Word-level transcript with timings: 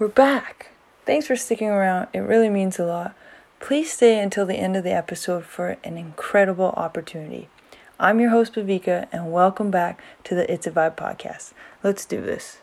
We're 0.00 0.08
back. 0.08 0.70
Thanks 1.04 1.26
for 1.26 1.36
sticking 1.36 1.68
around. 1.68 2.08
It 2.14 2.20
really 2.20 2.48
means 2.48 2.78
a 2.78 2.86
lot. 2.86 3.14
Please 3.58 3.92
stay 3.92 4.18
until 4.18 4.46
the 4.46 4.54
end 4.54 4.74
of 4.74 4.82
the 4.82 4.94
episode 4.94 5.44
for 5.44 5.76
an 5.84 5.98
incredible 5.98 6.70
opportunity. 6.74 7.50
I'm 7.98 8.18
your 8.18 8.30
host, 8.30 8.54
Bavika, 8.54 9.08
and 9.12 9.30
welcome 9.30 9.70
back 9.70 10.02
to 10.24 10.34
the 10.34 10.50
It's 10.50 10.66
a 10.66 10.70
Vibe 10.70 10.96
podcast. 10.96 11.52
Let's 11.82 12.06
do 12.06 12.22
this. 12.22 12.60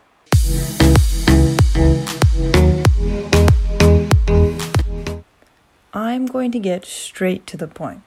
I'm 5.94 6.26
going 6.26 6.52
to 6.54 6.60
get 6.60 6.86
straight 6.86 7.46
to 7.46 7.56
the 7.56 7.68
point. 7.68 8.02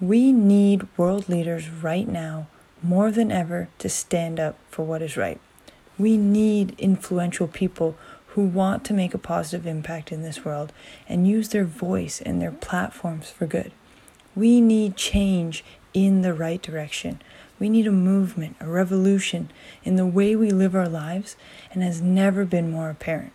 We 0.00 0.32
need 0.32 0.88
world 0.96 1.28
leaders 1.28 1.68
right 1.68 2.08
now 2.08 2.46
more 2.82 3.10
than 3.10 3.30
ever 3.30 3.68
to 3.80 3.90
stand 3.90 4.40
up 4.40 4.56
for 4.70 4.82
what 4.82 5.02
is 5.02 5.18
right. 5.18 5.42
We 5.98 6.18
need 6.18 6.74
influential 6.78 7.48
people 7.48 7.96
who 8.36 8.42
want 8.42 8.84
to 8.84 8.92
make 8.92 9.14
a 9.14 9.18
positive 9.18 9.66
impact 9.66 10.12
in 10.12 10.20
this 10.20 10.44
world 10.44 10.70
and 11.08 11.26
use 11.26 11.48
their 11.48 11.64
voice 11.64 12.20
and 12.20 12.40
their 12.40 12.52
platforms 12.52 13.30
for 13.30 13.46
good. 13.46 13.72
We 14.34 14.60
need 14.60 14.94
change 14.94 15.64
in 15.94 16.20
the 16.20 16.34
right 16.34 16.60
direction. 16.60 17.22
We 17.58 17.70
need 17.70 17.86
a 17.86 17.92
movement, 17.92 18.56
a 18.60 18.68
revolution 18.68 19.50
in 19.84 19.96
the 19.96 20.04
way 20.04 20.36
we 20.36 20.50
live 20.50 20.74
our 20.74 20.86
lives, 20.88 21.34
and 21.72 21.82
has 21.82 22.02
never 22.02 22.44
been 22.44 22.70
more 22.70 22.90
apparent. 22.90 23.32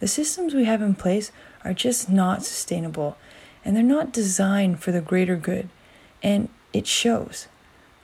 The 0.00 0.08
systems 0.08 0.54
we 0.54 0.64
have 0.64 0.80
in 0.80 0.94
place 0.94 1.30
are 1.62 1.74
just 1.74 2.08
not 2.08 2.42
sustainable, 2.42 3.18
and 3.62 3.76
they're 3.76 3.82
not 3.82 4.14
designed 4.14 4.80
for 4.80 4.92
the 4.92 5.02
greater 5.02 5.36
good, 5.36 5.68
and 6.22 6.48
it 6.72 6.86
shows. 6.86 7.48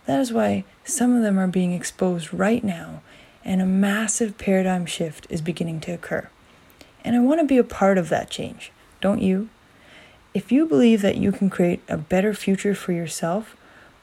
That 0.05 0.21
is 0.21 0.30
why 0.30 0.65
some 0.85 1.16
of 1.16 1.23
them 1.23 1.38
are 1.38 1.49
being 1.49 1.73
exposed 1.73 2.35
right 2.35 2.63
now 2.63 3.01
and 3.48 3.62
a 3.62 3.66
massive 3.66 4.37
paradigm 4.37 4.84
shift 4.84 5.27
is 5.30 5.41
beginning 5.41 5.80
to 5.80 5.91
occur. 5.91 6.29
And 7.02 7.16
I 7.16 7.20
want 7.20 7.41
to 7.41 7.47
be 7.47 7.57
a 7.57 7.65
part 7.65 7.97
of 7.97 8.11
that 8.11 8.29
change, 8.29 8.71
don't 9.01 9.23
you? 9.23 9.49
If 10.35 10.52
you 10.52 10.66
believe 10.66 11.01
that 11.01 11.16
you 11.16 11.32
can 11.32 11.49
create 11.49 11.80
a 11.88 11.96
better 11.96 12.35
future 12.35 12.74
for 12.74 12.93
yourself, 12.93 13.57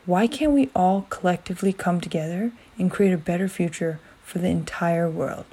why 0.08 0.26
can't 0.26 0.52
we 0.52 0.72
all 0.76 1.06
collectively 1.12 1.72
come 1.72 2.02
together 2.02 2.54
and 2.80 2.90
create 2.90 3.14
a 3.14 3.20
better 3.20 3.48
future 3.48 4.00
for 4.24 4.40
the 4.40 4.50
entire 4.50 5.08
world? 5.08 5.46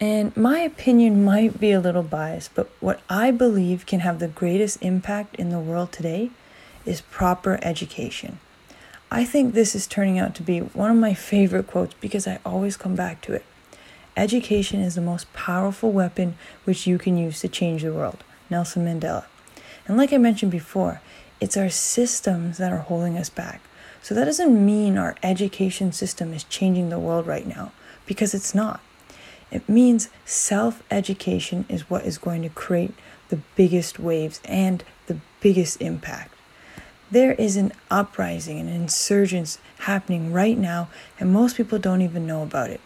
And 0.00 0.36
my 0.36 0.58
opinion 0.58 1.24
might 1.24 1.60
be 1.60 1.70
a 1.70 1.80
little 1.80 2.02
biased, 2.02 2.56
but 2.56 2.68
what 2.80 3.00
I 3.08 3.30
believe 3.30 3.86
can 3.86 4.00
have 4.00 4.18
the 4.18 4.26
greatest 4.26 4.82
impact 4.82 5.36
in 5.36 5.50
the 5.50 5.60
world 5.60 5.92
today 5.92 6.30
is 6.84 7.02
proper 7.02 7.60
education. 7.62 8.40
I 9.10 9.24
think 9.24 9.54
this 9.54 9.74
is 9.74 9.86
turning 9.86 10.18
out 10.18 10.34
to 10.34 10.42
be 10.42 10.58
one 10.58 10.90
of 10.90 10.96
my 10.96 11.14
favorite 11.14 11.66
quotes 11.66 11.94
because 11.94 12.26
I 12.26 12.40
always 12.44 12.76
come 12.76 12.94
back 12.94 13.22
to 13.22 13.32
it. 13.32 13.44
Education 14.16 14.80
is 14.80 14.96
the 14.96 15.00
most 15.00 15.32
powerful 15.32 15.92
weapon 15.92 16.36
which 16.64 16.86
you 16.86 16.98
can 16.98 17.16
use 17.16 17.40
to 17.40 17.48
change 17.48 17.82
the 17.82 17.92
world. 17.92 18.22
Nelson 18.50 18.84
Mandela. 18.84 19.24
And 19.86 19.96
like 19.96 20.12
I 20.12 20.18
mentioned 20.18 20.52
before, 20.52 21.00
it's 21.40 21.56
our 21.56 21.70
systems 21.70 22.58
that 22.58 22.72
are 22.72 22.78
holding 22.78 23.16
us 23.16 23.30
back. 23.30 23.62
So 24.02 24.14
that 24.14 24.26
doesn't 24.26 24.66
mean 24.66 24.98
our 24.98 25.16
education 25.22 25.92
system 25.92 26.32
is 26.32 26.44
changing 26.44 26.90
the 26.90 26.98
world 26.98 27.26
right 27.26 27.46
now, 27.46 27.72
because 28.06 28.34
it's 28.34 28.54
not. 28.54 28.80
It 29.50 29.68
means 29.68 30.08
self 30.26 30.82
education 30.90 31.64
is 31.68 31.88
what 31.88 32.04
is 32.04 32.18
going 32.18 32.42
to 32.42 32.48
create 32.50 32.94
the 33.30 33.40
biggest 33.56 33.98
waves 33.98 34.40
and 34.44 34.84
the 35.06 35.18
biggest 35.40 35.80
impact. 35.80 36.34
There 37.10 37.32
is 37.32 37.56
an 37.56 37.72
uprising, 37.90 38.60
an 38.60 38.68
insurgence 38.68 39.56
happening 39.78 40.30
right 40.30 40.58
now, 40.58 40.88
and 41.18 41.32
most 41.32 41.56
people 41.56 41.78
don't 41.78 42.02
even 42.02 42.26
know 42.26 42.42
about 42.42 42.68
it. 42.68 42.82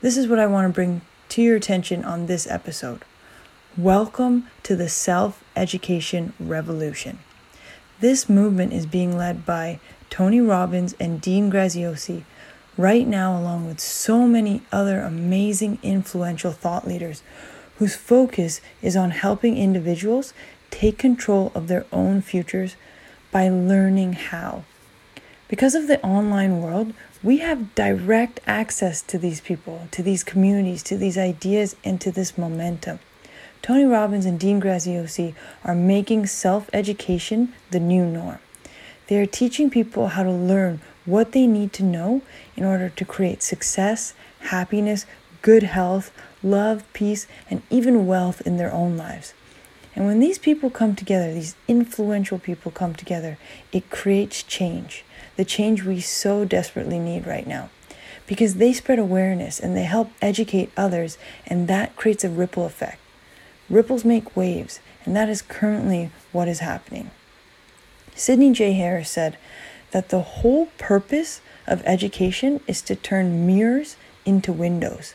This 0.00 0.16
is 0.16 0.28
what 0.28 0.38
I 0.38 0.46
want 0.46 0.68
to 0.68 0.72
bring 0.72 1.00
to 1.30 1.42
your 1.42 1.56
attention 1.56 2.04
on 2.04 2.26
this 2.26 2.46
episode. 2.46 3.04
Welcome 3.76 4.46
to 4.62 4.76
the 4.76 4.88
self 4.88 5.42
education 5.56 6.34
revolution. 6.38 7.18
This 7.98 8.28
movement 8.28 8.72
is 8.72 8.86
being 8.86 9.18
led 9.18 9.44
by 9.44 9.80
Tony 10.08 10.40
Robbins 10.40 10.94
and 11.00 11.20
Dean 11.20 11.50
Graziosi 11.50 12.22
right 12.76 13.08
now, 13.08 13.36
along 13.36 13.66
with 13.66 13.80
so 13.80 14.28
many 14.28 14.62
other 14.70 15.00
amazing, 15.00 15.80
influential 15.82 16.52
thought 16.52 16.86
leaders 16.86 17.24
whose 17.78 17.96
focus 17.96 18.60
is 18.82 18.94
on 18.94 19.10
helping 19.10 19.58
individuals 19.58 20.32
take 20.70 20.96
control 20.96 21.50
of 21.56 21.66
their 21.66 21.86
own 21.90 22.22
futures 22.22 22.76
by 23.30 23.48
learning 23.48 24.14
how. 24.14 24.64
Because 25.48 25.74
of 25.74 25.86
the 25.86 26.00
online 26.02 26.60
world, 26.60 26.92
we 27.22 27.38
have 27.38 27.74
direct 27.74 28.40
access 28.46 29.02
to 29.02 29.18
these 29.18 29.40
people, 29.40 29.88
to 29.90 30.02
these 30.02 30.22
communities, 30.22 30.82
to 30.84 30.96
these 30.96 31.18
ideas, 31.18 31.74
and 31.82 32.00
to 32.00 32.12
this 32.12 32.38
momentum. 32.38 33.00
Tony 33.62 33.84
Robbins 33.84 34.24
and 34.24 34.38
Dean 34.38 34.60
Graziosi 34.60 35.34
are 35.64 35.74
making 35.74 36.26
self 36.26 36.70
education 36.72 37.52
the 37.70 37.80
new 37.80 38.04
norm. 38.04 38.38
They 39.08 39.18
are 39.18 39.26
teaching 39.26 39.70
people 39.70 40.08
how 40.08 40.22
to 40.22 40.30
learn 40.30 40.80
what 41.06 41.32
they 41.32 41.46
need 41.46 41.72
to 41.74 41.82
know 41.82 42.22
in 42.56 42.64
order 42.64 42.90
to 42.90 43.04
create 43.04 43.42
success, 43.42 44.14
happiness, 44.40 45.06
good 45.42 45.62
health, 45.62 46.12
love, 46.42 46.84
peace, 46.92 47.26
and 47.50 47.62
even 47.70 48.06
wealth 48.06 48.40
in 48.42 48.58
their 48.58 48.72
own 48.72 48.96
lives. 48.96 49.32
And 49.98 50.06
when 50.06 50.20
these 50.20 50.38
people 50.38 50.70
come 50.70 50.94
together, 50.94 51.34
these 51.34 51.56
influential 51.66 52.38
people 52.38 52.70
come 52.70 52.94
together, 52.94 53.36
it 53.72 53.90
creates 53.90 54.44
change. 54.44 55.04
The 55.34 55.44
change 55.44 55.82
we 55.82 56.00
so 56.00 56.44
desperately 56.44 57.00
need 57.00 57.26
right 57.26 57.48
now. 57.48 57.70
Because 58.24 58.54
they 58.54 58.72
spread 58.72 59.00
awareness 59.00 59.58
and 59.58 59.76
they 59.76 59.82
help 59.82 60.12
educate 60.22 60.70
others, 60.76 61.18
and 61.48 61.66
that 61.66 61.96
creates 61.96 62.22
a 62.22 62.28
ripple 62.28 62.64
effect. 62.64 63.00
Ripples 63.68 64.04
make 64.04 64.36
waves, 64.36 64.78
and 65.04 65.16
that 65.16 65.28
is 65.28 65.42
currently 65.42 66.12
what 66.30 66.46
is 66.46 66.60
happening. 66.60 67.10
Sidney 68.14 68.52
J. 68.52 68.74
Harris 68.74 69.10
said 69.10 69.36
that 69.90 70.10
the 70.10 70.22
whole 70.22 70.66
purpose 70.78 71.40
of 71.66 71.82
education 71.84 72.60
is 72.68 72.82
to 72.82 72.94
turn 72.94 73.48
mirrors 73.48 73.96
into 74.24 74.52
windows. 74.52 75.14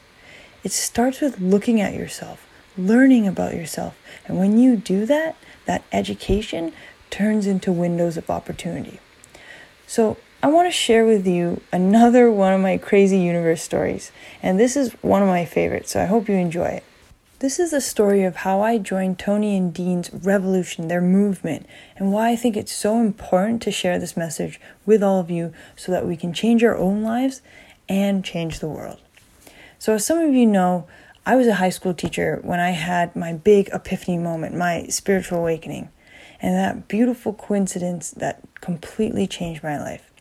It 0.62 0.74
starts 0.74 1.22
with 1.22 1.40
looking 1.40 1.80
at 1.80 1.94
yourself, 1.94 2.46
learning 2.78 3.28
about 3.28 3.54
yourself. 3.54 3.98
And 4.26 4.38
when 4.38 4.58
you 4.58 4.76
do 4.76 5.06
that, 5.06 5.36
that 5.66 5.84
education 5.92 6.74
turns 7.10 7.48
into 7.48 7.72
windows 7.72 8.18
of 8.18 8.30
opportunity. 8.30 9.00
So, 9.88 10.18
I 10.42 10.48
want 10.48 10.68
to 10.68 10.72
share 10.72 11.06
with 11.06 11.26
you 11.26 11.62
another 11.72 12.30
one 12.30 12.52
of 12.52 12.60
my 12.60 12.78
crazy 12.78 13.18
universe 13.18 13.62
stories. 13.62 14.12
And 14.42 14.60
this 14.60 14.76
is 14.76 14.92
one 15.02 15.22
of 15.22 15.30
my 15.30 15.46
favorites, 15.46 15.92
so 15.92 16.02
I 16.02 16.06
hope 16.06 16.28
you 16.28 16.36
enjoy 16.36 16.66
it. 16.66 16.84
This 17.40 17.60
is 17.60 17.72
the 17.72 17.80
story 17.80 18.24
of 18.24 18.38
how 18.38 18.62
I 18.62 18.78
joined 18.78 19.20
Tony 19.20 19.56
and 19.56 19.74
Dean's 19.74 20.10
revolution, 20.14 20.90
their 20.90 21.02
movement, 21.02 21.66
and 21.96 22.12
why 22.12 22.32
I 22.32 22.36
think 22.36 22.58
it's 22.58 22.74
so 22.74 23.00
important 23.00 23.62
to 23.62 23.72
share 23.72 24.00
this 24.00 24.18
message 24.18 24.60
with 24.86 25.02
all 25.02 25.20
of 25.20 25.30
you 25.30 25.54
so 25.78 25.92
that 25.94 26.06
we 26.06 26.18
can 26.18 26.34
change 26.34 26.62
our 26.64 26.78
own 26.78 27.04
lives 27.04 27.42
and 27.88 28.24
change 28.24 28.60
the 28.60 28.68
world. 28.68 29.00
So, 29.80 29.94
as 29.94 30.06
some 30.06 30.20
of 30.20 30.34
you 30.34 30.46
know, 30.46 30.88
I 31.26 31.38
was 31.38 31.48
a 31.48 31.54
high 31.54 31.70
school 31.70 31.94
teacher 31.94 32.42
when 32.44 32.60
I 32.60 32.72
had 32.72 33.16
my 33.16 33.32
big 33.32 33.70
epiphany 33.72 34.18
moment, 34.18 34.56
my 34.56 34.88
spiritual 34.88 35.40
awakening, 35.40 35.88
and 36.42 36.54
that 36.54 36.90
beautiful 36.90 37.32
coincidence 37.32 38.12
that 38.12 38.42
completely 38.60 39.26
changed 39.26 39.64
my 39.64 39.80
life. 39.80 40.12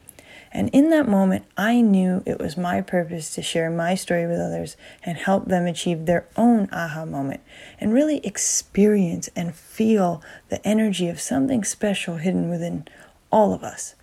And 0.52 0.68
in 0.68 0.90
that 0.90 1.08
moment, 1.08 1.44
I 1.56 1.80
knew 1.80 2.22
it 2.24 2.38
was 2.38 2.56
my 2.56 2.82
purpose 2.82 3.34
to 3.34 3.42
share 3.42 3.68
my 3.68 3.96
story 3.96 4.28
with 4.28 4.38
others 4.38 4.76
and 5.02 5.18
help 5.18 5.46
them 5.46 5.66
achieve 5.66 6.06
their 6.06 6.28
own 6.36 6.68
aha 6.70 7.04
moment 7.04 7.40
and 7.80 7.92
really 7.92 8.18
experience 8.24 9.28
and 9.34 9.56
feel 9.56 10.22
the 10.50 10.64
energy 10.64 11.08
of 11.08 11.20
something 11.20 11.64
special 11.64 12.18
hidden 12.18 12.48
within 12.48 12.86
all 13.32 13.52
of 13.52 13.64
us. 13.64 13.96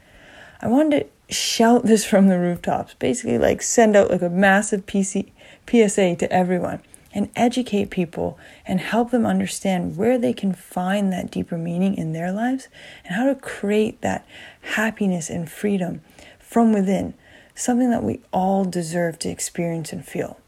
I 0.62 0.68
wanted 0.68 1.08
to 1.30 1.34
shout 1.34 1.86
this 1.86 2.04
from 2.04 2.28
the 2.28 2.40
rooftops, 2.40 2.96
basically, 2.96 3.38
like 3.38 3.62
send 3.62 3.96
out 3.96 4.12
like 4.12 4.24
a 4.24 4.30
massive 4.30 4.86
PC, 4.86 5.32
PSA 5.66 6.16
to 6.18 6.34
everyone 6.34 6.82
and 7.14 7.30
educate 7.36 7.90
people 7.90 8.38
and 8.66 8.80
help 8.80 9.12
them 9.12 9.26
understand 9.26 9.98
where 9.98 10.18
they 10.18 10.34
can 10.34 10.54
find 10.54 11.12
that 11.12 11.32
deeper 11.32 11.58
meaning 11.58 11.96
in 11.96 12.14
their 12.14 12.32
lives 12.32 12.68
and 13.04 13.16
how 13.16 13.26
to 13.26 13.36
create 13.36 14.02
that 14.02 14.26
happiness 14.62 15.30
and 15.30 15.50
freedom 15.50 16.02
from 16.40 16.74
within, 16.74 17.14
something 17.56 17.90
that 17.90 18.04
we 18.04 18.22
all 18.32 18.66
deserve 18.66 19.20
to 19.20 19.30
experience 19.30 19.92
and 19.92 20.06
feel. 20.06 20.40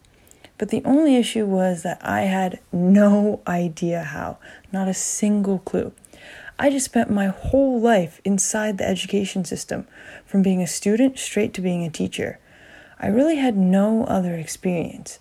But 0.58 0.70
the 0.70 0.84
only 0.86 1.16
issue 1.16 1.48
was 1.48 1.82
that 1.82 2.00
I 2.04 2.22
had 2.22 2.60
no 2.72 3.42
idea 3.48 4.04
how, 4.04 4.38
not 4.72 4.88
a 4.88 4.94
single 4.94 5.60
clue. 5.60 5.92
I 6.60 6.70
just 6.70 6.86
spent 6.86 7.10
my 7.10 7.28
whole 7.28 7.82
life 7.82 8.22
inside 8.24 8.78
the 8.78 8.88
education 8.88 9.44
system, 9.44 9.88
from 10.24 10.44
being 10.44 10.62
a 10.62 10.68
student 10.68 11.18
straight 11.18 11.56
to 11.56 11.62
being 11.62 11.84
a 11.84 11.90
teacher. 11.90 12.38
I 13.00 13.08
really 13.08 13.38
had 13.38 13.58
no 13.58 14.04
other 14.06 14.36
experience. 14.36 15.18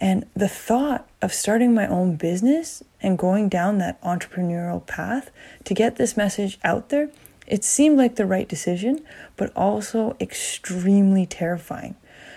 And 0.00 0.26
the 0.34 0.48
thought 0.48 1.08
of 1.22 1.32
starting 1.32 1.74
my 1.74 1.86
own 1.86 2.16
business 2.16 2.82
and 3.00 3.18
going 3.18 3.48
down 3.48 3.78
that 3.78 4.02
entrepreneurial 4.02 4.84
path 4.86 5.30
to 5.64 5.74
get 5.74 5.96
this 5.96 6.16
message 6.16 6.58
out 6.64 6.88
there, 6.88 7.10
it 7.46 7.64
seemed 7.64 7.98
like 7.98 8.16
the 8.16 8.26
right 8.26 8.48
decision, 8.48 9.04
but 9.36 9.54
also 9.54 10.16
extremely 10.20 11.26
terrifying 11.26 11.94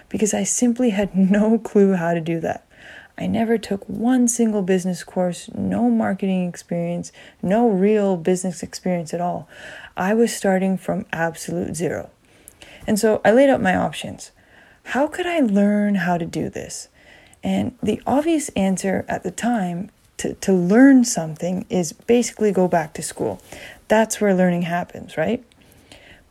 because 0.09 0.33
I 0.33 0.43
simply 0.43 0.91
had 0.91 1.15
no 1.31 1.57
clue 1.57 1.93
how 1.93 2.13
to 2.13 2.21
do 2.21 2.39
that. 2.41 2.63
I 3.19 3.25
never 3.25 3.57
took 3.57 3.83
one 3.89 4.27
single 4.27 4.61
business 4.61 5.03
course, 5.03 5.49
no 5.55 5.89
marketing 5.89 6.47
experience, 6.47 7.11
no 7.41 7.67
real 7.67 8.15
business 8.15 8.61
experience 8.61 9.11
at 9.11 9.21
all. 9.21 9.49
I 9.95 10.13
was 10.13 10.35
starting 10.35 10.77
from 10.77 11.07
absolute 11.11 11.75
zero. 11.75 12.11
And 12.85 12.99
so 12.99 13.19
I 13.25 13.31
laid 13.31 13.49
out 13.49 13.59
my 13.59 13.75
options. 13.75 14.31
How 14.83 15.07
could 15.07 15.25
I 15.25 15.39
learn 15.39 15.95
how 15.95 16.19
to 16.19 16.25
do 16.25 16.47
this? 16.47 16.89
And 17.43 17.77
the 17.81 18.01
obvious 18.05 18.49
answer 18.49 19.05
at 19.07 19.23
the 19.23 19.31
time 19.31 19.89
to, 20.17 20.33
to 20.33 20.51
learn 20.51 21.05
something 21.05 21.65
is 21.69 21.93
basically 21.93 22.51
go 22.51 22.67
back 22.67 22.93
to 22.95 23.01
school. 23.01 23.41
That's 23.87 24.19
where 24.19 24.33
learning 24.33 24.63
happens, 24.63 25.17
right? 25.17 25.43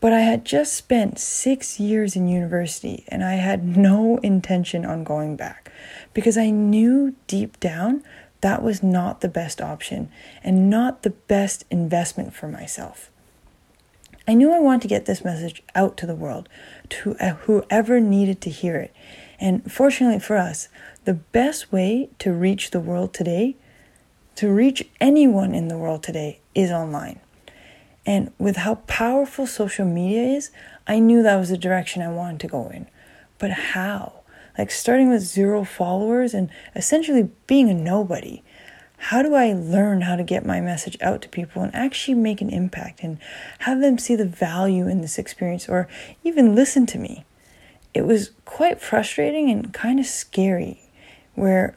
But 0.01 0.13
I 0.13 0.21
had 0.21 0.45
just 0.45 0.75
spent 0.75 1.19
six 1.19 1.81
years 1.81 2.17
in 2.17 2.29
university 2.29 3.05
and 3.09 3.25
I 3.25 3.35
had 3.35 3.77
no 3.77 4.19
intention 4.19 4.85
on 4.85 5.05
going 5.05 5.37
back 5.37 5.73
because 6.13 6.37
I 6.37 6.51
knew 6.51 7.15
deep 7.27 7.59
down 7.61 8.03
that 8.43 8.63
was 8.63 8.83
not 8.83 9.23
the 9.23 9.29
best 9.29 9.61
option 9.61 10.11
and 10.45 10.69
not 10.69 11.03
the 11.03 11.11
best 11.11 11.65
investment 11.71 12.35
for 12.35 12.49
myself. 12.49 13.11
I 14.29 14.35
knew 14.35 14.53
I 14.53 14.59
wanted 14.59 14.83
to 14.83 14.89
get 14.89 15.07
this 15.07 15.25
message 15.25 15.63
out 15.75 15.97
to 15.99 16.07
the 16.07 16.15
world, 16.15 16.49
to 16.91 17.15
whoever 17.15 18.01
needed 18.01 18.41
to 18.43 18.51
hear 18.51 18.77
it. 18.77 18.95
And 19.39 19.71
fortunately 19.71 20.19
for 20.19 20.37
us, 20.37 20.69
the 21.07 21.15
best 21.15 21.73
way 21.73 22.11
to 22.19 22.33
reach 22.33 22.73
the 22.73 22.81
world 22.81 23.15
today, 23.15 23.57
to 24.35 24.53
reach 24.53 24.87
anyone 25.01 25.55
in 25.55 25.69
the 25.69 25.79
world 25.79 26.03
today, 26.03 26.41
is 26.55 26.71
online. 26.71 27.21
And 28.05 28.33
with 28.39 28.57
how 28.57 28.77
powerful 28.87 29.47
social 29.47 29.87
media 29.87 30.23
is, 30.23 30.51
I 30.87 30.99
knew 30.99 31.23
that 31.23 31.37
was 31.37 31.49
the 31.49 31.57
direction 31.57 32.03
I 32.03 32.13
wanted 32.13 32.41
to 32.41 32.49
go 32.49 32.69
in. 32.69 32.87
But 33.39 33.51
how? 33.51 34.21
Like 34.59 34.71
starting 34.71 35.09
with 35.09 35.23
zero 35.23 35.65
followers 35.65 36.35
and 36.35 36.51
essentially 36.75 37.31
being 37.47 37.71
a 37.71 37.75
nobody. 37.75 38.43
How 38.99 39.23
do 39.23 39.35
I 39.35 39.53
learn 39.53 40.03
how 40.03 40.17
to 40.17 40.25
get 40.25 40.45
my 40.45 40.61
message 40.61 40.97
out 41.01 41.23
to 41.23 41.29
people 41.29 41.63
and 41.63 41.75
actually 41.75 42.15
make 42.15 42.41
an 42.41 42.51
impact 42.51 43.01
and 43.03 43.19
have 43.61 43.81
them 43.81 43.99
see 43.99 44.17
the 44.17 44.27
value 44.27 44.89
in 44.89 45.03
this 45.03 45.19
experience 45.19 45.69
or 45.69 45.87
even 46.25 46.55
listen 46.55 46.85
to 46.87 46.99
me? 46.99 47.25
It 47.95 48.07
was 48.07 48.33
quite 48.45 48.81
frustrating 48.81 49.51
and 49.51 49.73
kind 49.73 50.01
of 50.01 50.07
scary, 50.07 50.86
where 51.37 51.77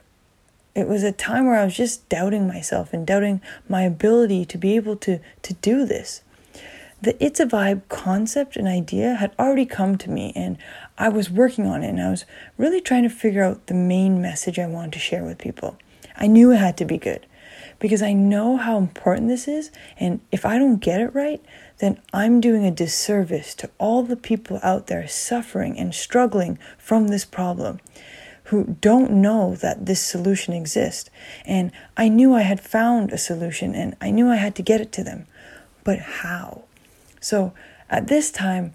it 0.73 0.87
was 0.87 1.03
a 1.03 1.11
time 1.11 1.45
where 1.45 1.59
I 1.59 1.65
was 1.65 1.75
just 1.75 2.07
doubting 2.09 2.47
myself 2.47 2.93
and 2.93 3.05
doubting 3.05 3.41
my 3.67 3.83
ability 3.83 4.45
to 4.45 4.57
be 4.57 4.75
able 4.75 4.95
to, 4.97 5.19
to 5.43 5.53
do 5.55 5.85
this. 5.85 6.21
The 7.01 7.23
It's 7.23 7.39
a 7.39 7.45
Vibe 7.45 7.87
concept 7.87 8.57
and 8.57 8.67
idea 8.67 9.15
had 9.15 9.33
already 9.39 9.65
come 9.65 9.97
to 9.99 10.09
me, 10.09 10.33
and 10.35 10.57
I 10.97 11.09
was 11.09 11.29
working 11.29 11.65
on 11.65 11.83
it, 11.83 11.89
and 11.89 12.01
I 12.01 12.09
was 12.09 12.25
really 12.57 12.81
trying 12.81 13.03
to 13.03 13.09
figure 13.09 13.43
out 13.43 13.67
the 13.67 13.73
main 13.73 14.21
message 14.21 14.59
I 14.59 14.67
wanted 14.67 14.93
to 14.93 14.99
share 14.99 15.23
with 15.23 15.37
people. 15.37 15.77
I 16.17 16.27
knew 16.27 16.51
it 16.51 16.57
had 16.57 16.77
to 16.77 16.85
be 16.85 16.97
good 16.97 17.25
because 17.79 18.01
I 18.01 18.11
know 18.11 18.57
how 18.57 18.77
important 18.77 19.29
this 19.29 19.47
is, 19.47 19.71
and 19.97 20.19
if 20.31 20.45
I 20.45 20.57
don't 20.57 20.79
get 20.79 20.99
it 20.99 21.15
right, 21.15 21.41
then 21.77 22.01
I'm 22.13 22.41
doing 22.41 22.65
a 22.65 22.71
disservice 22.71 23.55
to 23.55 23.69
all 23.77 24.03
the 24.03 24.17
people 24.17 24.59
out 24.61 24.87
there 24.87 25.07
suffering 25.07 25.79
and 25.79 25.95
struggling 25.95 26.59
from 26.77 27.07
this 27.07 27.23
problem 27.23 27.79
who 28.49 28.77
don't 28.81 29.11
know 29.11 29.55
that 29.55 29.85
this 29.85 30.01
solution 30.01 30.53
exists. 30.53 31.09
And 31.45 31.71
I 31.95 32.09
knew 32.09 32.33
I 32.33 32.41
had 32.41 32.59
found 32.59 33.11
a 33.11 33.17
solution 33.17 33.75
and 33.75 33.95
I 34.01 34.09
knew 34.09 34.29
I 34.29 34.37
had 34.37 34.55
to 34.55 34.63
get 34.63 34.81
it 34.81 34.91
to 34.93 35.03
them. 35.03 35.27
But 35.83 35.99
how? 35.99 36.63
So 37.19 37.53
at 37.89 38.07
this 38.07 38.31
time, 38.31 38.73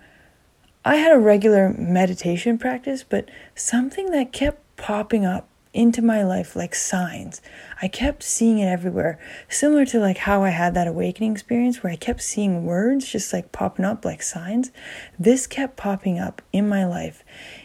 I 0.85 0.97
had 0.97 1.13
a 1.13 1.19
regular 1.19 1.71
meditation 1.71 2.57
practice, 2.57 3.03
but 3.03 3.29
something 3.57 4.11
that 4.11 4.33
kept 4.33 4.61
popping 4.77 5.25
up 5.25 5.49
into 5.73 6.01
my 6.01 6.23
life 6.23 6.55
like 6.55 6.75
signs. 6.75 7.43
I 7.83 7.89
kept 7.89 8.23
seeing 8.23 8.61
it 8.61 8.67
everywhere, 8.67 9.19
similar 9.49 9.85
to 9.87 9.99
like 9.99 10.19
how 10.19 10.45
I 10.45 10.51
had 10.51 10.75
that 10.75 10.87
awakening 10.87 11.33
experience 11.33 11.83
where 11.83 11.93
I 11.93 11.97
kept 11.97 12.23
seeing 12.23 12.65
words 12.65 13.11
just 13.11 13.33
like 13.33 13.51
popping 13.51 13.85
up 13.85 14.05
like 14.05 14.23
signs. 14.23 14.71
This 15.19 15.49
kept 15.49 15.77
popping 15.77 16.21
up 16.21 16.43
in 16.53 16.69
my 16.69 16.87
life, 16.87 17.25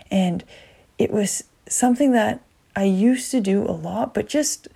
and 0.10 0.44
it 0.98 1.12
was 1.12 1.44
something 1.70 2.12
that 2.12 2.42
I 2.76 2.84
used 2.84 3.32
to 3.32 3.40
do 3.40 3.64
a 3.64 3.72
lot, 3.72 4.14
but 4.14 4.28
just 4.28 4.68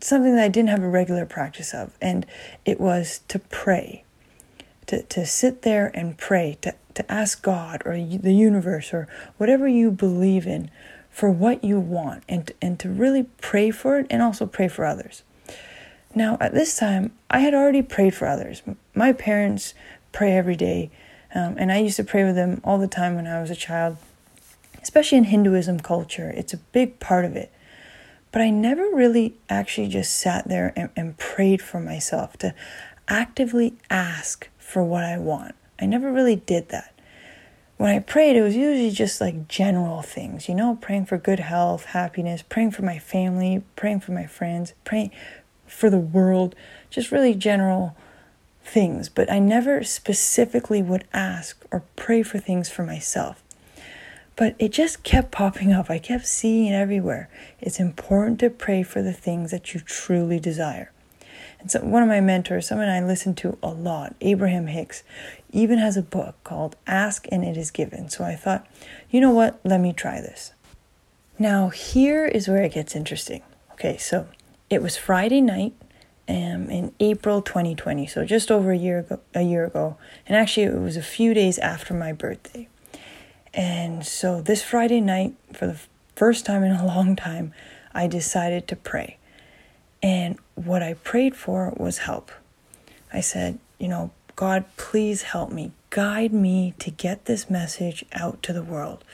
something 0.00 0.34
that 0.34 0.44
I 0.44 0.48
didn't 0.48 0.70
have 0.70 0.82
a 0.82 0.88
regular 0.88 1.26
practice 1.26 1.72
of. 1.72 1.92
And 2.00 2.26
it 2.64 2.80
was 2.80 3.20
to 3.28 3.38
pray, 3.38 4.04
to, 4.86 5.02
to 5.02 5.24
sit 5.24 5.62
there 5.62 5.90
and 5.94 6.18
pray, 6.18 6.58
to, 6.62 6.74
to 6.94 7.12
ask 7.12 7.42
God 7.42 7.82
or 7.84 7.92
the 7.94 8.34
universe 8.34 8.92
or 8.92 9.08
whatever 9.38 9.68
you 9.68 9.90
believe 9.90 10.46
in 10.46 10.70
for 11.10 11.30
what 11.30 11.62
you 11.62 11.78
want 11.78 12.24
and, 12.28 12.50
and 12.60 12.80
to 12.80 12.88
really 12.88 13.24
pray 13.40 13.70
for 13.70 13.98
it 13.98 14.06
and 14.10 14.22
also 14.22 14.46
pray 14.46 14.66
for 14.66 14.84
others. 14.84 15.22
Now, 16.14 16.36
at 16.40 16.52
this 16.52 16.76
time, 16.76 17.12
I 17.30 17.40
had 17.40 17.54
already 17.54 17.82
prayed 17.82 18.14
for 18.14 18.26
others. 18.26 18.62
My 18.94 19.12
parents 19.12 19.74
pray 20.10 20.36
every 20.36 20.56
day, 20.56 20.90
um, 21.34 21.56
and 21.58 21.72
I 21.72 21.78
used 21.78 21.96
to 21.96 22.04
pray 22.04 22.24
with 22.24 22.34
them 22.34 22.60
all 22.64 22.78
the 22.78 22.88
time 22.88 23.14
when 23.14 23.26
I 23.26 23.40
was 23.40 23.50
a 23.50 23.56
child 23.56 23.96
especially 24.82 25.18
in 25.18 25.24
Hinduism 25.24 25.80
culture. 25.80 26.32
It's 26.36 26.52
a 26.52 26.58
big 26.58 27.00
part 27.00 27.24
of 27.24 27.36
it. 27.36 27.52
But 28.32 28.42
I 28.42 28.50
never 28.50 28.88
really 28.92 29.36
actually 29.48 29.88
just 29.88 30.16
sat 30.16 30.48
there 30.48 30.72
and, 30.74 30.90
and 30.96 31.18
prayed 31.18 31.60
for 31.60 31.80
myself 31.80 32.36
to 32.38 32.54
actively 33.06 33.74
ask 33.90 34.48
for 34.58 34.82
what 34.82 35.04
I 35.04 35.18
want. 35.18 35.54
I 35.78 35.86
never 35.86 36.10
really 36.10 36.36
did 36.36 36.70
that. 36.70 36.94
When 37.76 37.90
I 37.90 37.98
prayed, 37.98 38.36
it 38.36 38.42
was 38.42 38.56
usually 38.56 38.90
just 38.90 39.20
like 39.20 39.48
general 39.48 40.02
things, 40.02 40.48
you 40.48 40.54
know, 40.54 40.78
praying 40.80 41.06
for 41.06 41.18
good 41.18 41.40
health, 41.40 41.86
happiness, 41.86 42.42
praying 42.42 42.70
for 42.70 42.82
my 42.82 42.98
family, 42.98 43.64
praying 43.76 44.00
for 44.00 44.12
my 44.12 44.26
friends, 44.26 44.72
praying 44.84 45.10
for 45.66 45.90
the 45.90 45.98
world, 45.98 46.54
just 46.90 47.10
really 47.10 47.34
general 47.34 47.96
things. 48.62 49.08
But 49.08 49.30
I 49.30 49.40
never 49.40 49.82
specifically 49.82 50.80
would 50.80 51.04
ask 51.12 51.64
or 51.72 51.82
pray 51.96 52.22
for 52.22 52.38
things 52.38 52.70
for 52.70 52.84
myself. 52.84 53.41
But 54.36 54.56
it 54.58 54.72
just 54.72 55.02
kept 55.02 55.30
popping 55.30 55.72
up. 55.72 55.90
I 55.90 55.98
kept 55.98 56.26
seeing 56.26 56.66
it 56.66 56.74
everywhere. 56.74 57.28
It's 57.60 57.78
important 57.78 58.40
to 58.40 58.50
pray 58.50 58.82
for 58.82 59.02
the 59.02 59.12
things 59.12 59.50
that 59.50 59.74
you 59.74 59.80
truly 59.80 60.40
desire. 60.40 60.90
And 61.60 61.70
so 61.70 61.80
one 61.80 62.02
of 62.02 62.08
my 62.08 62.20
mentors, 62.20 62.66
someone 62.66 62.88
I 62.88 63.00
listen 63.00 63.34
to 63.36 63.56
a 63.62 63.68
lot, 63.68 64.16
Abraham 64.20 64.66
Hicks, 64.66 65.04
even 65.52 65.78
has 65.78 65.96
a 65.96 66.02
book 66.02 66.34
called 66.42 66.76
Ask 66.86 67.26
and 67.30 67.44
It 67.44 67.56
Is 67.56 67.70
Given. 67.70 68.08
So 68.08 68.24
I 68.24 68.34
thought, 68.34 68.66
you 69.10 69.20
know 69.20 69.30
what? 69.30 69.60
Let 69.64 69.80
me 69.80 69.92
try 69.92 70.20
this. 70.20 70.52
Now, 71.38 71.68
here 71.68 72.26
is 72.26 72.48
where 72.48 72.62
it 72.62 72.72
gets 72.72 72.96
interesting. 72.96 73.42
Okay, 73.72 73.96
so 73.96 74.26
it 74.70 74.82
was 74.82 74.96
Friday 74.96 75.40
night 75.40 75.74
um, 76.28 76.70
in 76.70 76.92
April 77.00 77.42
2020, 77.42 78.06
so 78.06 78.24
just 78.24 78.50
over 78.50 78.72
a 78.72 78.76
year 78.76 79.00
ago, 79.00 79.20
a 79.34 79.42
year 79.42 79.64
ago, 79.64 79.96
and 80.26 80.36
actually 80.36 80.64
it 80.64 80.78
was 80.78 80.96
a 80.96 81.02
few 81.02 81.34
days 81.34 81.58
after 81.58 81.94
my 81.94 82.12
birthday. 82.12 82.68
And 83.54 84.06
so 84.06 84.40
this 84.40 84.62
Friday 84.62 85.00
night, 85.00 85.34
for 85.52 85.66
the 85.66 85.78
first 86.16 86.46
time 86.46 86.64
in 86.64 86.72
a 86.72 86.86
long 86.94 87.16
time, 87.16 87.52
I 87.94 88.06
decided 88.06 88.66
to 88.68 88.76
pray. 88.76 89.18
And 90.02 90.38
what 90.54 90.82
I 90.82 90.94
prayed 90.94 91.36
for 91.36 91.72
was 91.76 91.98
help. 91.98 92.30
I 93.12 93.20
said, 93.20 93.58
you 93.78 93.88
know, 93.88 94.10
God, 94.34 94.64
please 94.76 95.22
help 95.22 95.52
me. 95.52 95.72
Guide 95.90 96.32
me 96.32 96.74
to 96.78 96.90
get 96.90 97.26
this 97.26 97.50
message 97.50 98.04
out 98.12 98.42
to 98.42 98.52
the 98.52 98.62
world, 98.62 99.04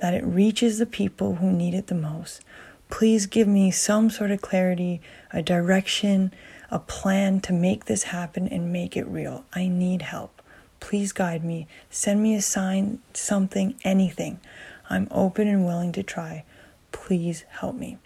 that 0.00 0.12
it 0.12 0.24
reaches 0.24 0.78
the 0.78 0.86
people 0.86 1.36
who 1.36 1.52
need 1.52 1.72
it 1.72 1.86
the 1.86 1.94
most. 1.94 2.42
Please 2.90 3.26
give 3.26 3.48
me 3.48 3.70
some 3.70 4.10
sort 4.10 4.30
of 4.30 4.42
clarity, 4.42 5.00
a 5.32 5.42
direction, 5.42 6.32
a 6.70 6.78
plan 6.78 7.40
to 7.40 7.52
make 7.52 7.84
this 7.84 8.04
happen 8.04 8.48
and 8.48 8.72
make 8.72 8.96
it 8.96 9.06
real. 9.06 9.44
I 9.52 9.68
need 9.68 10.02
help. 10.02 10.35
Please 10.80 11.12
guide 11.12 11.44
me. 11.44 11.66
Send 11.90 12.22
me 12.22 12.34
a 12.34 12.42
sign, 12.42 13.00
something, 13.14 13.74
anything. 13.82 14.40
I'm 14.88 15.08
open 15.10 15.48
and 15.48 15.66
willing 15.66 15.92
to 15.92 16.02
try. 16.02 16.44
Please 16.92 17.44
help 17.48 17.76
me. 17.76 17.98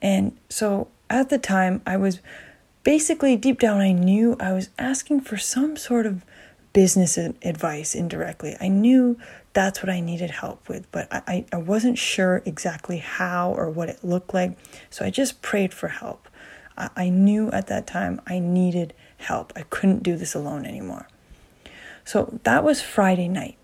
And 0.00 0.36
so 0.48 0.88
at 1.10 1.30
the 1.30 1.38
time, 1.38 1.82
I 1.86 1.96
was 1.96 2.20
basically 2.84 3.36
deep 3.36 3.58
down, 3.58 3.80
I 3.80 3.92
knew 3.92 4.36
I 4.38 4.52
was 4.52 4.70
asking 4.78 5.22
for 5.22 5.36
some 5.36 5.76
sort 5.76 6.06
of 6.06 6.24
business 6.72 7.16
advice 7.16 7.94
indirectly. 7.94 8.56
I 8.60 8.68
knew 8.68 9.18
that's 9.54 9.82
what 9.82 9.88
I 9.88 10.00
needed 10.00 10.30
help 10.30 10.68
with, 10.68 10.88
but 10.92 11.08
I, 11.10 11.46
I 11.50 11.56
wasn't 11.56 11.96
sure 11.96 12.42
exactly 12.44 12.98
how 12.98 13.54
or 13.54 13.70
what 13.70 13.88
it 13.88 14.04
looked 14.04 14.34
like. 14.34 14.56
So 14.90 15.04
I 15.04 15.10
just 15.10 15.40
prayed 15.40 15.72
for 15.72 15.88
help. 15.88 16.28
I, 16.76 16.90
I 16.94 17.08
knew 17.08 17.50
at 17.50 17.66
that 17.68 17.86
time 17.86 18.20
I 18.26 18.38
needed 18.38 18.92
help. 19.16 19.52
I 19.56 19.62
couldn't 19.62 20.02
do 20.02 20.16
this 20.16 20.34
alone 20.34 20.66
anymore. 20.66 21.08
So 22.06 22.38
that 22.44 22.62
was 22.62 22.80
Friday 22.80 23.26
night. 23.26 23.58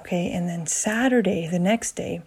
Okay, 0.00 0.30
and 0.30 0.48
then 0.48 0.66
Saturday, 0.66 1.46
the 1.46 1.60
next 1.60 1.92
day, 1.92 2.20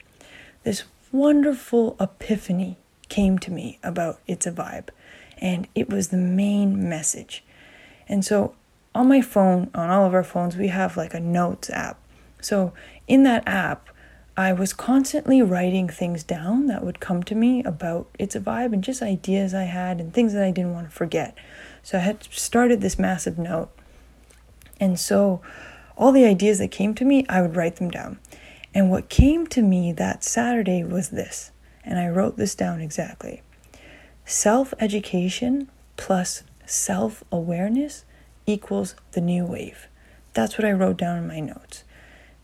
this 0.63 0.86
wonderful 1.12 1.98
epiphany 2.00 2.78
came 3.10 3.38
to 3.39 3.51
me 3.51 3.78
about 3.84 4.22
It's 4.25 4.48
a 4.48 4.51
Vibe, 4.51 4.88
and 5.38 5.68
it 5.75 5.89
was 5.89 6.08
the 6.08 6.18
main 6.18 6.88
message. 6.88 7.44
And 8.08 8.24
so 8.24 8.56
on 8.96 9.10
my 9.10 9.22
phone, 9.22 9.70
on 9.75 9.89
all 9.89 10.06
of 10.06 10.13
our 10.13 10.24
phones, 10.24 10.56
we 10.56 10.70
have 10.70 10.96
like 10.96 11.13
a 11.13 11.20
notes 11.20 11.70
app. 11.70 12.00
So 12.39 12.74
in 13.08 13.24
that 13.24 13.46
app, 13.46 13.89
I 14.38 14.54
was 14.54 14.72
constantly 14.72 15.42
writing 15.42 15.89
things 15.89 16.24
down 16.24 16.68
that 16.68 16.86
would 16.86 17.01
come 17.01 17.22
to 17.24 17.36
me 17.36 17.62
about 17.63 18.08
It's 18.18 18.36
a 18.36 18.39
Vibe 18.39 18.72
and 18.72 18.82
just 18.82 19.01
ideas 19.01 19.54
I 19.54 19.63
had 19.63 20.00
and 20.00 20.13
things 20.13 20.32
that 20.32 20.44
I 20.44 20.51
didn't 20.51 20.74
want 20.74 20.89
to 20.89 20.96
forget. 20.96 21.36
So 21.84 21.98
I 21.98 22.01
had 22.01 22.24
started 22.32 22.80
this 22.80 22.98
massive 22.98 23.38
note. 23.38 23.72
And 24.80 25.00
so 25.00 25.42
all 25.98 26.12
the 26.12 26.26
ideas 26.26 26.60
that 26.60 26.72
came 26.72 26.94
to 26.96 27.06
me, 27.06 27.26
I 27.28 27.42
would 27.42 27.56
write 27.56 27.76
them 27.78 27.92
down. 27.92 28.20
And 28.74 28.90
what 28.90 29.10
came 29.10 29.48
to 29.48 29.62
me 29.62 29.92
that 29.94 30.24
Saturday 30.24 30.84
was 30.84 31.10
this, 31.10 31.52
and 31.84 32.00
I 32.00 32.08
wrote 32.08 32.38
this 32.38 32.56
down 32.56 32.82
exactly 32.82 33.42
self 34.26 34.76
education 34.80 35.70
plus 35.98 36.44
self 36.66 37.24
awareness 37.32 38.06
equals 38.46 38.96
the 39.12 39.22
new 39.22 39.46
wave. 39.46 39.88
That's 40.34 40.58
what 40.58 40.66
I 40.66 40.72
wrote 40.72 40.98
down 40.98 41.18
in 41.18 41.28
my 41.28 41.40
notes. 41.40 41.84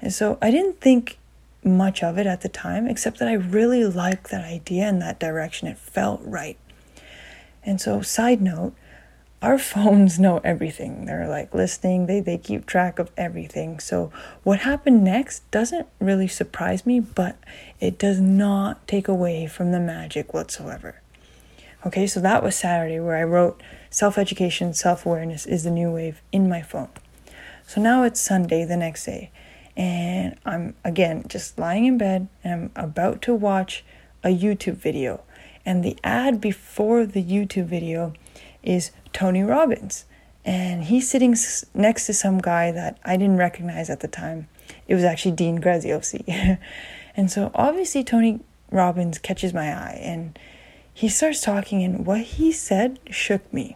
And 0.02 0.12
so 0.12 0.38
I 0.42 0.52
didn't 0.52 0.82
think 0.82 1.18
much 1.64 2.04
of 2.04 2.18
it 2.18 2.28
at 2.28 2.42
the 2.42 2.50
time, 2.50 2.88
except 2.88 3.20
that 3.20 3.28
I 3.28 3.34
really 3.34 3.86
liked 3.86 4.30
that 4.30 4.44
idea 4.44 4.86
and 4.86 5.02
that 5.02 5.20
direction. 5.20 5.68
It 5.68 5.78
felt 5.78 6.22
right. 6.24 6.58
And 7.64 7.82
so, 7.82 8.02
side 8.02 8.42
note, 8.42 8.76
our 9.42 9.58
phones 9.58 10.20
know 10.20 10.40
everything. 10.44 11.06
They're 11.06 11.28
like 11.28 11.54
listening, 11.54 12.06
they, 12.08 12.20
they 12.20 12.38
keep 12.38 12.66
track 12.66 13.00
of 13.00 13.12
everything. 13.18 13.80
So, 13.80 14.12
what 14.44 14.60
happened 14.60 15.04
next 15.04 15.50
doesn't 15.52 15.88
really 16.00 16.28
surprise 16.28 16.86
me, 16.86 17.00
but 17.00 17.38
it 17.80 18.00
does 18.00 18.20
not 18.20 18.88
take 18.88 19.08
away 19.08 19.48
from 19.48 19.72
the 19.72 19.80
magic 19.80 20.34
whatsoever. 20.34 21.02
Okay, 21.86 22.08
so 22.08 22.20
that 22.20 22.42
was 22.44 22.56
Saturday 22.56 23.00
where 23.00 23.18
I 23.18 23.24
wrote 23.24 23.62
self 23.90 24.18
education, 24.18 24.74
self 24.74 25.06
awareness 25.06 25.46
is 25.46 25.64
the 25.64 25.72
new 25.72 25.92
wave 25.92 26.22
in 26.32 26.50
my 26.50 26.62
phone. 26.62 26.90
So 27.68 27.82
now 27.82 28.04
it's 28.04 28.20
Sunday, 28.20 28.64
the 28.66 28.78
next 28.78 29.06
day 29.06 29.32
and 29.78 30.38
I'm 30.46 30.76
again 30.84 31.26
just 31.28 31.60
lying 31.60 31.86
in 31.86 31.98
bed 31.98 32.28
and 32.44 32.72
I'm 32.76 32.84
about 32.84 33.22
to 33.24 33.34
watch 33.34 33.84
a 34.24 34.30
YouTube 34.30 34.76
video. 34.76 35.22
And 35.66 35.84
the 35.84 35.98
ad 36.04 36.40
before 36.40 37.06
the 37.06 37.24
YouTube 37.24 37.66
video 37.66 38.14
is 38.66 38.92
Tony 39.14 39.44
Robbins. 39.44 40.06
And 40.44 40.84
he's 40.84 41.10
sitting 41.10 41.36
next 41.74 42.06
to 42.06 42.14
some 42.14 42.40
guy 42.40 42.72
that 42.72 43.00
I 43.04 43.18
didn't 43.18 43.38
recognize 43.38 43.90
at 43.90 44.02
the 44.02 44.08
time. 44.08 44.48
It 44.88 44.94
was 44.96 45.04
actually 45.04 45.32
Dean 45.32 45.60
Graziosi. 45.60 46.60
and 47.18 47.32
so 47.32 47.52
obviously 47.56 48.04
Tony 48.04 48.42
Robbins 48.70 49.18
catches 49.18 49.54
my 49.54 49.74
eye 49.74 50.00
and 50.04 50.38
he 50.96 51.10
starts 51.10 51.42
talking, 51.42 51.84
and 51.84 52.06
what 52.06 52.22
he 52.22 52.54
said 52.54 53.00
shook 53.12 53.52
me. 53.52 53.76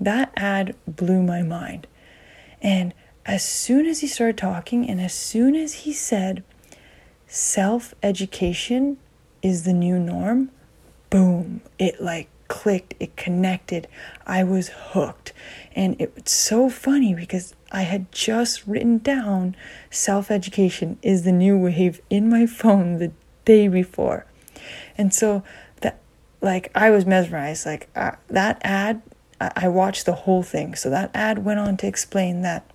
That 0.00 0.32
ad 0.36 0.76
blew 0.86 1.20
my 1.20 1.42
mind. 1.42 1.88
And 2.62 2.94
as 3.26 3.44
soon 3.44 3.84
as 3.84 4.00
he 4.00 4.06
started 4.06 4.38
talking 4.38 4.88
and 4.88 5.00
as 5.00 5.12
soon 5.12 5.56
as 5.56 5.72
he 5.74 5.92
said 5.92 6.44
self 7.26 7.94
education 8.00 8.98
is 9.42 9.64
the 9.64 9.72
new 9.72 9.98
norm, 9.98 10.52
boom, 11.10 11.62
it 11.80 12.00
like 12.00 12.28
clicked, 12.52 12.92
it 13.00 13.16
connected. 13.16 13.88
I 14.26 14.44
was 14.44 14.68
hooked. 14.68 15.32
And 15.74 15.96
it's 15.98 16.32
so 16.32 16.68
funny 16.68 17.14
because 17.14 17.54
I 17.72 17.82
had 17.82 18.12
just 18.12 18.66
written 18.66 18.98
down 18.98 19.56
self 19.90 20.30
education 20.30 20.98
is 21.00 21.22
the 21.22 21.32
new 21.32 21.56
wave 21.56 22.02
in 22.10 22.28
my 22.28 22.44
phone 22.44 22.98
the 22.98 23.10
day 23.46 23.68
before. 23.68 24.26
And 24.98 25.14
so 25.14 25.42
that, 25.80 25.98
like, 26.42 26.70
I 26.74 26.90
was 26.90 27.06
mesmerized. 27.06 27.64
Like, 27.64 27.88
uh, 27.96 28.12
that 28.28 28.60
ad, 28.62 29.00
I-, 29.40 29.52
I 29.56 29.68
watched 29.68 30.04
the 30.04 30.12
whole 30.12 30.42
thing. 30.42 30.74
So 30.74 30.90
that 30.90 31.10
ad 31.14 31.46
went 31.46 31.58
on 31.58 31.78
to 31.78 31.86
explain 31.86 32.42
that 32.42 32.70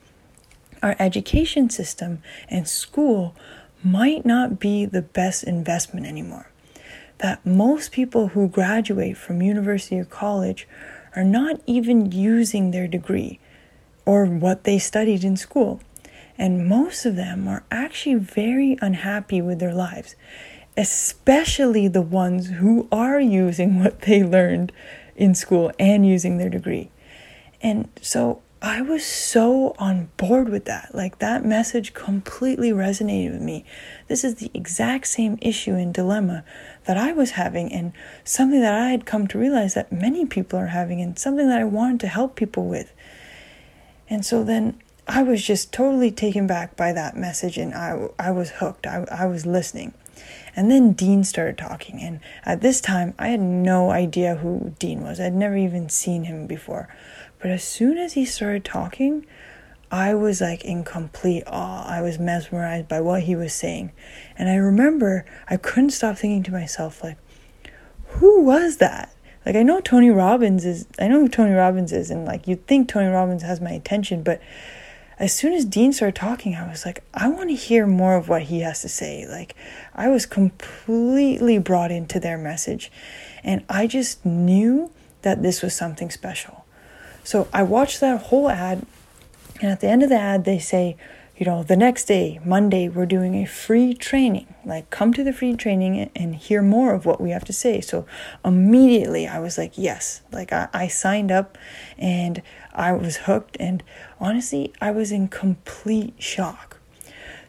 our 0.82 0.96
education 0.98 1.70
system 1.70 2.24
and 2.50 2.68
school 2.68 3.36
might 3.84 4.26
not 4.26 4.60
be 4.60 4.86
the 4.86 5.04
best 5.04 5.44
investment 5.44 6.08
anymore. 6.08 6.50
That 7.20 7.46
most 7.46 7.92
people 7.92 8.30
who 8.30 8.48
graduate 8.48 9.18
from 9.18 9.42
university 9.42 10.00
or 10.00 10.06
college 10.06 10.68
are 11.16 11.24
not 11.24 11.62
even 11.66 12.12
using 12.12 12.72
their 12.72 12.88
degree 12.88 13.40
or 14.06 14.26
what 14.26 14.64
they 14.64 14.80
studied 14.80 15.24
in 15.24 15.36
school. 15.36 15.82
And 16.38 16.68
most 16.68 17.06
of 17.06 17.16
them 17.16 17.48
are 17.48 17.64
actually 17.72 18.16
very 18.16 18.78
unhappy 18.82 19.42
with 19.42 19.60
their 19.60 19.74
lives, 19.74 20.16
especially 20.78 21.88
the 21.88 22.02
ones 22.02 22.50
who 22.50 22.88
are 22.92 23.20
using 23.20 23.80
what 23.84 24.02
they 24.02 24.24
learned 24.24 24.72
in 25.16 25.34
school 25.34 25.72
and 25.80 26.06
using 26.06 26.38
their 26.38 26.50
degree. 26.50 26.92
And 27.62 27.90
so 28.02 28.42
I 28.62 28.82
was 28.82 29.06
so 29.06 29.76
on 29.78 30.10
board 30.18 30.50
with 30.50 30.66
that. 30.66 30.90
Like 30.94 31.20
that 31.20 31.46
message 31.46 31.94
completely 31.94 32.72
resonated 32.72 33.34
with 33.34 33.42
me. 33.42 33.66
This 34.08 34.24
is 34.24 34.36
the 34.36 34.50
exact 34.54 35.08
same 35.08 35.38
issue 35.42 35.76
and 35.76 35.94
dilemma 35.94 36.44
that 36.86 36.98
I 36.98 37.12
was 37.12 37.32
having, 37.32 37.72
and 37.72 37.94
something 38.24 38.62
that 38.62 38.74
I 38.74 38.90
had 38.90 39.06
come 39.06 39.28
to 39.28 39.38
realize 39.38 39.76
that 39.76 39.92
many 39.92 40.26
people 40.26 40.58
are 40.58 40.68
having, 40.68 41.02
and 41.02 41.20
something 41.20 41.48
that 41.48 41.60
I 41.60 41.66
wanted 41.66 42.00
to 42.02 42.08
help 42.08 42.36
people 42.36 42.66
with. 42.66 42.94
And 44.10 44.26
so 44.26 44.44
then 44.44 44.82
I 45.08 45.22
was 45.22 45.44
just 45.46 45.72
totally 45.72 46.12
taken 46.12 46.48
back 46.48 46.76
by 46.76 46.94
that 46.94 47.16
message, 47.16 47.58
and 47.58 47.74
I, 47.74 48.08
I 48.18 48.32
was 48.32 48.50
hooked. 48.52 48.88
I, 48.88 49.06
I 49.12 49.26
was 49.28 49.46
listening. 49.46 49.94
And 50.56 50.72
then 50.72 50.94
Dean 50.94 51.24
started 51.24 51.58
talking, 51.60 52.02
and 52.02 52.20
at 52.44 52.62
this 52.62 52.82
time, 52.82 53.14
I 53.20 53.28
had 53.28 53.40
no 53.40 53.92
idea 53.92 54.38
who 54.38 54.74
Dean 54.80 55.04
was. 55.04 55.20
I'd 55.20 55.36
never 55.36 55.56
even 55.56 55.90
seen 55.90 56.24
him 56.24 56.48
before. 56.48 56.90
But 57.40 57.52
as 57.52 57.64
soon 57.64 57.98
as 57.98 58.14
he 58.14 58.26
started 58.26 58.66
talking, 58.66 59.26
I 59.92 60.14
was 60.14 60.42
like 60.42 60.66
in 60.66 60.84
complete 60.84 61.44
awe. 61.48 61.86
I 61.88 62.02
was 62.02 62.20
mesmerized 62.20 62.88
by 62.88 63.00
what 63.02 63.24
he 63.24 63.36
was 63.36 63.54
saying. 63.54 63.92
And 64.38 64.50
I 64.50 64.56
remember 64.56 65.26
I 65.50 65.58
couldn't 65.58 65.92
stop 65.92 66.18
thinking 66.18 66.44
to 66.44 66.52
myself, 66.52 67.04
like, 67.04 67.18
who 68.08 68.42
was 68.44 68.78
that? 68.78 69.14
Like, 69.46 69.56
I 69.56 69.64
know 69.64 69.80
Tony 69.80 70.10
Robbins 70.10 70.66
is, 70.66 70.88
I 71.00 71.08
know 71.08 71.22
who 71.22 71.30
Tony 71.30 71.54
Robbins 71.54 71.94
is, 71.94 72.12
and 72.12 72.26
like, 72.26 72.48
you'd 72.48 72.68
think 72.68 72.90
Tony 72.90 73.08
Robbins 73.08 73.44
has 73.44 73.62
my 73.62 73.72
attention, 73.72 74.24
but 74.24 74.42
as 75.20 75.34
soon 75.34 75.54
as 75.54 75.66
Dean 75.66 75.94
started 75.94 76.16
talking, 76.16 76.54
I 76.54 76.70
was 76.70 76.86
like, 76.86 77.04
I 77.14 77.28
want 77.30 77.50
to 77.50 77.56
hear 77.56 77.88
more 77.88 78.16
of 78.16 78.30
what 78.30 78.44
he 78.44 78.60
has 78.60 78.82
to 78.82 78.90
say. 78.90 79.26
Like, 79.28 79.56
I 79.96 80.10
was 80.10 80.26
completely 80.26 81.58
brought 81.58 81.92
into 81.92 82.20
their 82.20 82.38
message, 82.38 82.92
and 83.44 83.64
I 83.70 83.88
just 83.88 84.26
knew 84.26 84.92
that 85.24 85.42
this 85.42 85.62
was 85.62 85.74
something 85.74 86.12
special. 86.12 86.66
So 87.28 87.50
I 87.52 87.62
watched 87.62 88.00
that 88.00 88.22
whole 88.22 88.50
ad, 88.50 88.86
and 89.62 89.70
at 89.70 89.82
the 89.82 89.90
end 89.90 90.02
of 90.02 90.08
the 90.08 90.18
ad, 90.18 90.46
they 90.46 90.60
say, 90.60 90.96
you 91.36 91.46
know, 91.46 91.62
the 91.62 91.76
next 91.76 92.06
day, 92.06 92.40
Monday, 92.46 92.88
we're 92.88 93.06
doing 93.06 93.36
a 93.36 93.46
free 93.46 93.94
training. 93.94 94.56
Like, 94.64 94.90
come 94.92 95.12
to 95.12 95.26
the 95.26 95.34
free 95.34 95.54
training 95.58 96.10
and 96.16 96.34
hear 96.34 96.62
more 96.62 96.94
of 96.94 97.06
what 97.06 97.20
we 97.20 97.32
have 97.32 97.44
to 97.44 97.52
say. 97.52 97.82
So, 97.82 98.06
immediately, 98.46 99.28
I 99.28 99.40
was 99.40 99.58
like, 99.58 99.78
yes. 99.78 100.22
Like, 100.32 100.54
I, 100.54 100.70
I 100.72 100.88
signed 100.88 101.30
up 101.30 101.58
and 101.98 102.42
I 102.74 102.94
was 102.94 103.18
hooked. 103.18 103.58
And 103.60 103.84
honestly, 104.22 104.72
I 104.80 104.92
was 104.92 105.12
in 105.12 105.28
complete 105.28 106.14
shock. 106.24 106.78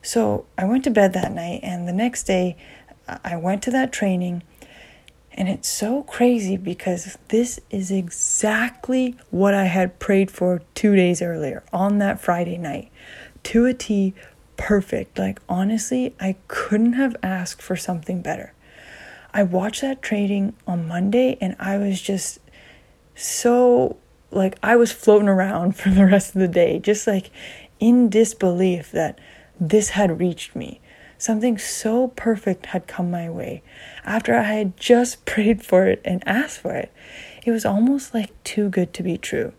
So, 0.03 0.45
I 0.59 0.65
went 0.65 0.83
to 0.85 0.91
bed 0.91 1.13
that 1.13 1.31
night, 1.31 1.61
and 1.63 1.87
the 1.87 1.93
next 1.93 2.25
day, 2.25 2.57
I 3.07 3.37
went 3.37 3.63
to 3.63 3.71
that 3.71 3.93
training 3.93 4.43
and 5.39 5.49
it's 5.49 5.69
so 5.69 6.03
crazy 6.03 6.57
because 6.57 7.17
this 7.29 7.61
is 7.71 7.93
exactly 7.93 9.15
what 9.31 9.55
I 9.55 9.67
had 9.67 10.01
prayed 10.01 10.33
for 10.33 10.63
two 10.75 10.97
days 10.97 11.23
earlier 11.23 11.63
on 11.73 11.99
that 11.99 12.21
Friday 12.21 12.59
night. 12.59 12.91
To 13.45 13.65
a 13.65 13.73
T, 13.73 14.15
perfect. 14.57 15.17
Like, 15.17 15.41
honestly, 15.49 16.17
I 16.19 16.35
couldn't 16.49 16.95
have 16.95 17.15
asked 17.23 17.63
for 17.63 17.77
something 17.77 18.21
better. 18.21 18.53
I 19.33 19.45
watched 19.45 19.83
that 19.83 20.03
trading 20.03 20.55
on 20.67 20.89
Monday 20.89 21.39
and 21.41 21.55
I 21.61 21.79
was 21.79 22.03
just 22.03 22.41
so 23.15 23.97
like 24.33 24.59
I 24.61 24.75
was 24.75 24.91
floating 24.91 25.29
around 25.29 25.77
for 25.77 25.91
the 25.91 26.07
rest 26.07 26.35
of 26.35 26.41
the 26.41 26.49
day, 26.49 26.81
just 26.81 27.07
like 27.07 27.31
in 27.79 28.09
disbelief 28.09 28.91
that 28.91 29.21
this 29.61 29.91
had 29.91 30.19
reached 30.19 30.57
me. 30.57 30.81
Something 31.19 31.59
so 31.59 32.09
perfect 32.09 32.67
had 32.67 32.87
come 32.87 33.11
my 33.11 33.29
way 33.29 33.63
after 34.05 34.35
I 34.37 34.45
had 34.45 34.77
just 34.77 35.25
prayed 35.27 35.65
for 35.65 35.87
it 35.87 36.01
and 36.05 36.23
asked 36.27 36.61
for 36.61 36.75
it. 36.75 36.93
It 37.45 37.51
was 37.51 37.65
almost 37.65 38.15
like 38.15 38.43
too 38.45 38.69
good 38.69 38.95
to 38.95 39.03
be 39.03 39.19
true. 39.19 39.53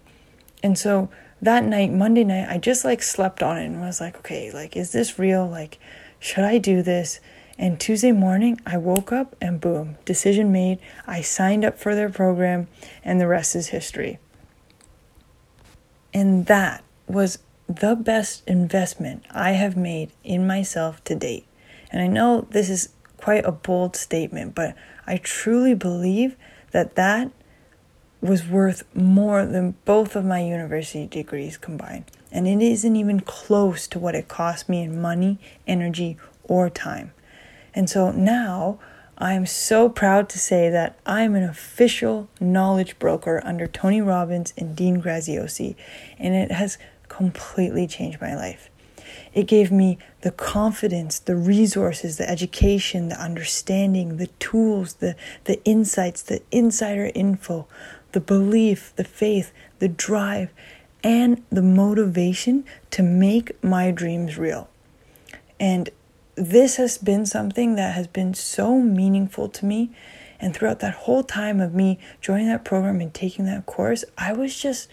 And 0.63 0.78
so 0.78 1.10
that 1.42 1.63
night, 1.63 1.92
Monday 1.92 2.24
night, 2.24 2.48
I 2.50 2.58
just 2.58 2.84
like 2.84 3.01
slept 3.01 3.44
on 3.44 3.58
it 3.58 3.66
and 3.66 3.82
was 3.82 4.01
like, 4.01 4.18
okay, 4.18 4.51
like, 4.51 4.75
is 4.75 4.92
this 4.92 5.20
real? 5.20 5.48
Like, 5.48 5.80
should 6.20 6.44
I 6.44 6.58
do 6.58 6.82
this? 6.82 7.20
And 7.58 7.78
Tuesday 7.78 8.13
morning, 8.13 8.62
I 8.66 8.78
woke 8.78 9.12
up 9.12 9.36
and 9.42 9.60
boom, 9.60 9.98
decision 10.06 10.51
made. 10.51 10.80
I 11.06 11.22
signed 11.22 11.66
up 11.66 11.78
for 11.78 11.94
their 11.94 12.10
program, 12.10 12.70
and 13.04 13.20
the 13.20 13.28
rest 13.28 13.54
is 13.54 13.68
history. 13.68 14.18
And 16.13 16.46
that 16.46 16.86
was 17.06 17.39
the 17.68 17.96
best 17.96 18.48
investment 18.48 19.25
I 19.30 19.51
have 19.51 19.75
made 19.75 20.12
in 20.24 20.48
myself 20.48 21.04
to 21.04 21.16
date. 21.16 21.46
And 21.91 22.01
I 22.01 22.08
know 22.08 22.48
this 22.50 22.69
is 22.69 22.89
quite 23.17 23.46
a 23.46 23.51
bold 23.51 23.96
statement, 23.96 24.55
but 24.55 24.75
I 25.08 25.17
truly 25.17 25.74
believe 25.74 26.36
that 26.72 26.96
that 26.96 27.31
was 28.22 28.46
worth 28.46 28.84
more 28.93 29.46
than 29.46 29.75
both 29.86 30.15
of 30.15 30.25
my 30.25 30.41
university 30.41 31.08
degrees 31.08 31.58
combined. 31.58 32.05
And 32.31 32.48
it 32.48 32.62
isn't 32.62 32.96
even 32.96 33.22
close 33.22 33.88
to 33.88 34.00
what 34.00 34.15
it 34.15 34.27
cost 34.27 34.69
me 34.69 34.84
in 34.84 35.01
money, 35.01 35.39
energy, 35.65 36.17
or 36.43 36.69
time. 36.69 37.12
And 37.74 37.89
so 37.89 38.12
now 38.12 38.79
I'm 39.17 39.46
so 39.46 39.89
proud 39.89 40.29
to 40.29 40.39
say 40.39 40.69
that 40.69 40.98
I'm 41.05 41.36
an 41.36 41.43
official 41.43 42.29
knowledge 42.39 43.00
broker 43.00 43.41
under 43.43 43.67
Tony 43.67 44.01
Robbins 44.01 44.53
and 44.58 44.75
Dean 44.75 45.01
Graziosi, 45.01 45.75
and 46.17 46.36
it 46.36 46.51
has 46.51 46.77
completely 47.08 47.88
changed 47.88 48.22
my 48.22 48.36
life. 48.36 48.69
It 49.39 49.48
gave 49.48 49.72
me 49.72 49.98
the 50.19 50.31
confidence, 50.31 51.17
the 51.17 51.38
resources, 51.38 52.17
the 52.17 52.29
education, 52.29 53.08
the 53.08 53.15
understanding, 53.15 54.17
the 54.17 54.27
tools, 54.27 54.96
the, 54.96 55.15
the 55.46 55.63
insights, 55.63 56.22
the 56.22 56.41
insider 56.51 57.10
info, 57.15 57.65
the 58.12 58.19
belief, 58.19 58.91
the 58.98 59.05
faith, 59.05 59.53
the 59.79 59.88
drive, 59.88 60.51
and 61.05 61.41
the 61.50 61.62
motivation 61.62 62.65
to 62.91 63.01
make 63.01 63.63
my 63.63 63.91
dreams 63.91 64.38
real. 64.38 64.67
And 65.58 65.89
this 66.36 66.75
has 66.75 66.98
been 66.98 67.25
something 67.25 67.75
that 67.75 67.96
has 67.96 68.08
been 68.08 68.34
so 68.34 68.77
meaningful 68.81 69.48
to 69.48 69.65
me. 69.65 69.89
And 70.41 70.53
throughout 70.53 70.81
that 70.81 70.96
whole 70.96 71.24
time 71.24 71.62
of 71.62 71.74
me 71.74 71.98
joining 72.19 72.50
that 72.50 72.65
program 72.65 73.00
and 73.00 73.13
taking 73.13 73.46
that 73.46 73.65
course, 73.65 74.03
I 74.17 74.34
was 74.34 74.60
just 74.60 74.89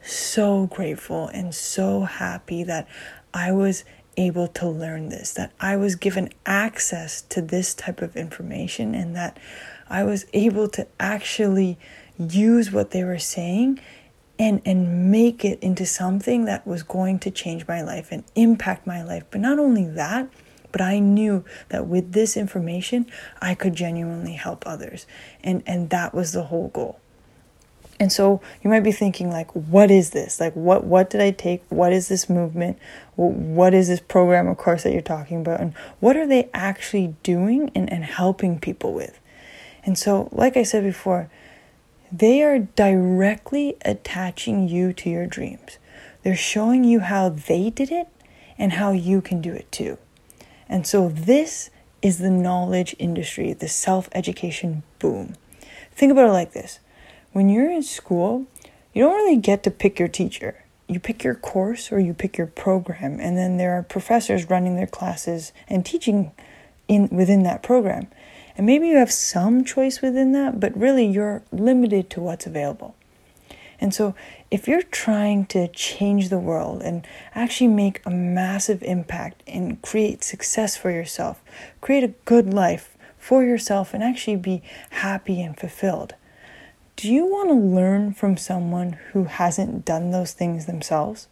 so 0.00 0.66
grateful 0.68 1.28
and 1.28 1.54
so 1.54 2.04
happy 2.04 2.64
that 2.64 2.88
I 3.34 3.52
was 3.52 3.84
able 4.16 4.46
to 4.46 4.68
learn 4.68 5.08
this, 5.08 5.32
that 5.32 5.52
I 5.58 5.76
was 5.76 5.94
given 5.94 6.30
access 6.44 7.22
to 7.22 7.40
this 7.40 7.74
type 7.74 8.02
of 8.02 8.16
information, 8.16 8.94
and 8.94 9.16
that 9.16 9.38
I 9.88 10.04
was 10.04 10.26
able 10.32 10.68
to 10.68 10.86
actually 11.00 11.78
use 12.18 12.70
what 12.70 12.90
they 12.90 13.04
were 13.04 13.18
saying 13.18 13.80
and 14.38 14.60
and 14.64 15.10
make 15.10 15.44
it 15.44 15.58
into 15.60 15.86
something 15.86 16.44
that 16.46 16.66
was 16.66 16.82
going 16.82 17.18
to 17.20 17.30
change 17.30 17.66
my 17.66 17.82
life 17.82 18.08
and 18.10 18.24
impact 18.34 18.86
my 18.86 19.02
life. 19.02 19.24
But 19.30 19.40
not 19.40 19.58
only 19.58 19.86
that, 19.86 20.28
but 20.72 20.80
I 20.80 20.98
knew 20.98 21.44
that 21.68 21.86
with 21.86 22.12
this 22.12 22.36
information 22.36 23.06
I 23.40 23.54
could 23.54 23.74
genuinely 23.74 24.34
help 24.34 24.66
others. 24.66 25.06
And 25.44 25.62
and 25.66 25.90
that 25.90 26.14
was 26.14 26.32
the 26.32 26.44
whole 26.44 26.68
goal. 26.68 26.98
And 28.02 28.10
so 28.10 28.40
you 28.60 28.68
might 28.68 28.82
be 28.82 28.90
thinking 28.90 29.30
like 29.30 29.48
what 29.52 29.88
is 29.88 30.10
this? 30.10 30.40
Like 30.40 30.54
what 30.54 30.82
what 30.82 31.08
did 31.08 31.20
I 31.20 31.30
take? 31.30 31.62
What 31.68 31.92
is 31.92 32.08
this 32.08 32.28
movement? 32.28 32.76
What 33.14 33.74
is 33.74 33.86
this 33.86 34.00
program 34.00 34.48
of 34.48 34.56
course 34.56 34.82
that 34.82 34.92
you're 34.92 35.02
talking 35.02 35.40
about? 35.40 35.60
And 35.60 35.72
what 36.00 36.16
are 36.16 36.26
they 36.26 36.50
actually 36.52 37.14
doing 37.22 37.70
and, 37.76 37.88
and 37.92 38.04
helping 38.04 38.58
people 38.58 38.92
with? 38.92 39.20
And 39.86 39.96
so 39.96 40.28
like 40.32 40.56
I 40.56 40.64
said 40.64 40.82
before, 40.82 41.30
they 42.10 42.42
are 42.42 42.58
directly 42.58 43.76
attaching 43.84 44.68
you 44.68 44.92
to 44.94 45.08
your 45.08 45.26
dreams. 45.28 45.78
They're 46.24 46.34
showing 46.34 46.82
you 46.82 46.98
how 46.98 47.28
they 47.28 47.70
did 47.70 47.92
it 47.92 48.08
and 48.58 48.72
how 48.72 48.90
you 48.90 49.20
can 49.20 49.40
do 49.40 49.52
it 49.52 49.70
too. 49.70 49.98
And 50.68 50.88
so, 50.88 51.08
this 51.08 51.70
is 52.00 52.18
the 52.18 52.30
knowledge 52.30 52.96
industry, 52.98 53.52
the 53.52 53.68
self 53.68 54.08
education 54.12 54.82
boom. 54.98 55.36
Think 55.92 56.10
about 56.10 56.30
it 56.30 56.32
like 56.32 56.52
this 56.52 56.80
when 57.32 57.48
you're 57.48 57.70
in 57.70 57.82
school, 57.82 58.46
you 58.92 59.02
don't 59.02 59.14
really 59.14 59.36
get 59.36 59.62
to 59.64 59.70
pick 59.70 59.98
your 59.98 60.08
teacher. 60.08 60.64
You 60.88 61.00
pick 61.00 61.24
your 61.24 61.34
course 61.34 61.90
or 61.90 61.98
you 61.98 62.12
pick 62.12 62.36
your 62.36 62.46
program, 62.46 63.18
and 63.20 63.38
then 63.38 63.56
there 63.56 63.72
are 63.72 63.82
professors 63.82 64.50
running 64.50 64.76
their 64.76 64.86
classes 64.86 65.52
and 65.68 65.86
teaching 65.86 66.32
in 66.88 67.08
within 67.08 67.42
that 67.44 67.62
program. 67.62 68.08
And 68.56 68.66
maybe 68.66 68.88
you 68.88 68.96
have 68.96 69.12
some 69.12 69.64
choice 69.64 70.02
within 70.02 70.32
that, 70.32 70.60
but 70.60 70.76
really 70.76 71.06
you're 71.06 71.42
limited 71.50 72.10
to 72.10 72.20
what's 72.20 72.46
available. 72.46 72.94
And 73.80 73.94
so, 73.94 74.14
if 74.50 74.68
you're 74.68 74.82
trying 74.82 75.46
to 75.46 75.66
change 75.68 76.28
the 76.28 76.38
world 76.38 76.82
and 76.82 77.04
actually 77.34 77.68
make 77.68 78.00
a 78.06 78.10
massive 78.10 78.82
impact 78.82 79.42
and 79.46 79.80
create 79.82 80.22
success 80.22 80.76
for 80.76 80.90
yourself, 80.90 81.42
create 81.80 82.04
a 82.04 82.14
good 82.24 82.52
life 82.52 82.96
for 83.18 83.42
yourself, 83.42 83.94
and 83.94 84.02
actually 84.02 84.36
be 84.36 84.62
happy 84.90 85.40
and 85.40 85.58
fulfilled, 85.58 86.14
do 86.96 87.12
you 87.12 87.26
want 87.26 87.48
to 87.48 87.54
learn 87.54 88.12
from 88.12 88.36
someone 88.36 88.92
who 89.12 89.24
hasn't 89.24 89.84
done 89.84 90.10
those 90.10 90.32
things 90.32 90.66
themselves? 90.66 91.28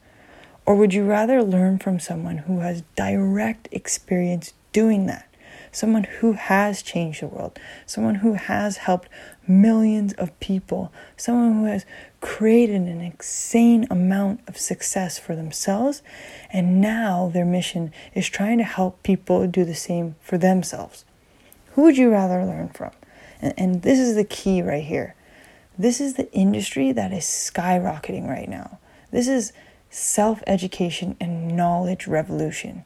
Or 0.66 0.74
would 0.74 0.94
you 0.94 1.04
rather 1.04 1.42
learn 1.42 1.78
from 1.78 2.00
someone 2.00 2.38
who 2.38 2.60
has 2.60 2.82
direct 2.96 3.68
experience 3.72 4.52
doing 4.72 5.06
that? 5.06 5.30
someone 5.72 6.04
who 6.04 6.32
has 6.32 6.82
changed 6.82 7.22
the 7.22 7.26
world, 7.26 7.58
someone 7.86 8.16
who 8.16 8.34
has 8.34 8.78
helped 8.78 9.08
millions 9.46 10.12
of 10.14 10.38
people, 10.40 10.92
someone 11.16 11.54
who 11.54 11.64
has 11.64 11.84
created 12.20 12.82
an 12.82 13.00
insane 13.00 13.86
amount 13.90 14.40
of 14.48 14.58
success 14.58 15.18
for 15.18 15.36
themselves, 15.36 16.02
and 16.52 16.80
now 16.80 17.30
their 17.32 17.44
mission 17.44 17.92
is 18.14 18.28
trying 18.28 18.58
to 18.58 18.64
help 18.64 19.02
people 19.02 19.46
do 19.46 19.64
the 19.64 19.74
same 19.74 20.14
for 20.20 20.38
themselves. 20.38 21.04
Who 21.72 21.82
would 21.82 21.96
you 21.96 22.10
rather 22.10 22.44
learn 22.44 22.70
from? 22.70 22.90
And, 23.40 23.54
and 23.56 23.82
this 23.82 23.98
is 23.98 24.16
the 24.16 24.24
key 24.24 24.62
right 24.62 24.84
here. 24.84 25.14
This 25.78 26.00
is 26.00 26.14
the 26.14 26.30
industry 26.32 26.92
that 26.92 27.12
is 27.12 27.24
skyrocketing 27.24 28.28
right 28.28 28.48
now. 28.48 28.78
This 29.10 29.28
is 29.28 29.52
self 29.90 30.42
education 30.46 31.16
and 31.20 31.56
knowledge 31.56 32.06
revolution. 32.06 32.84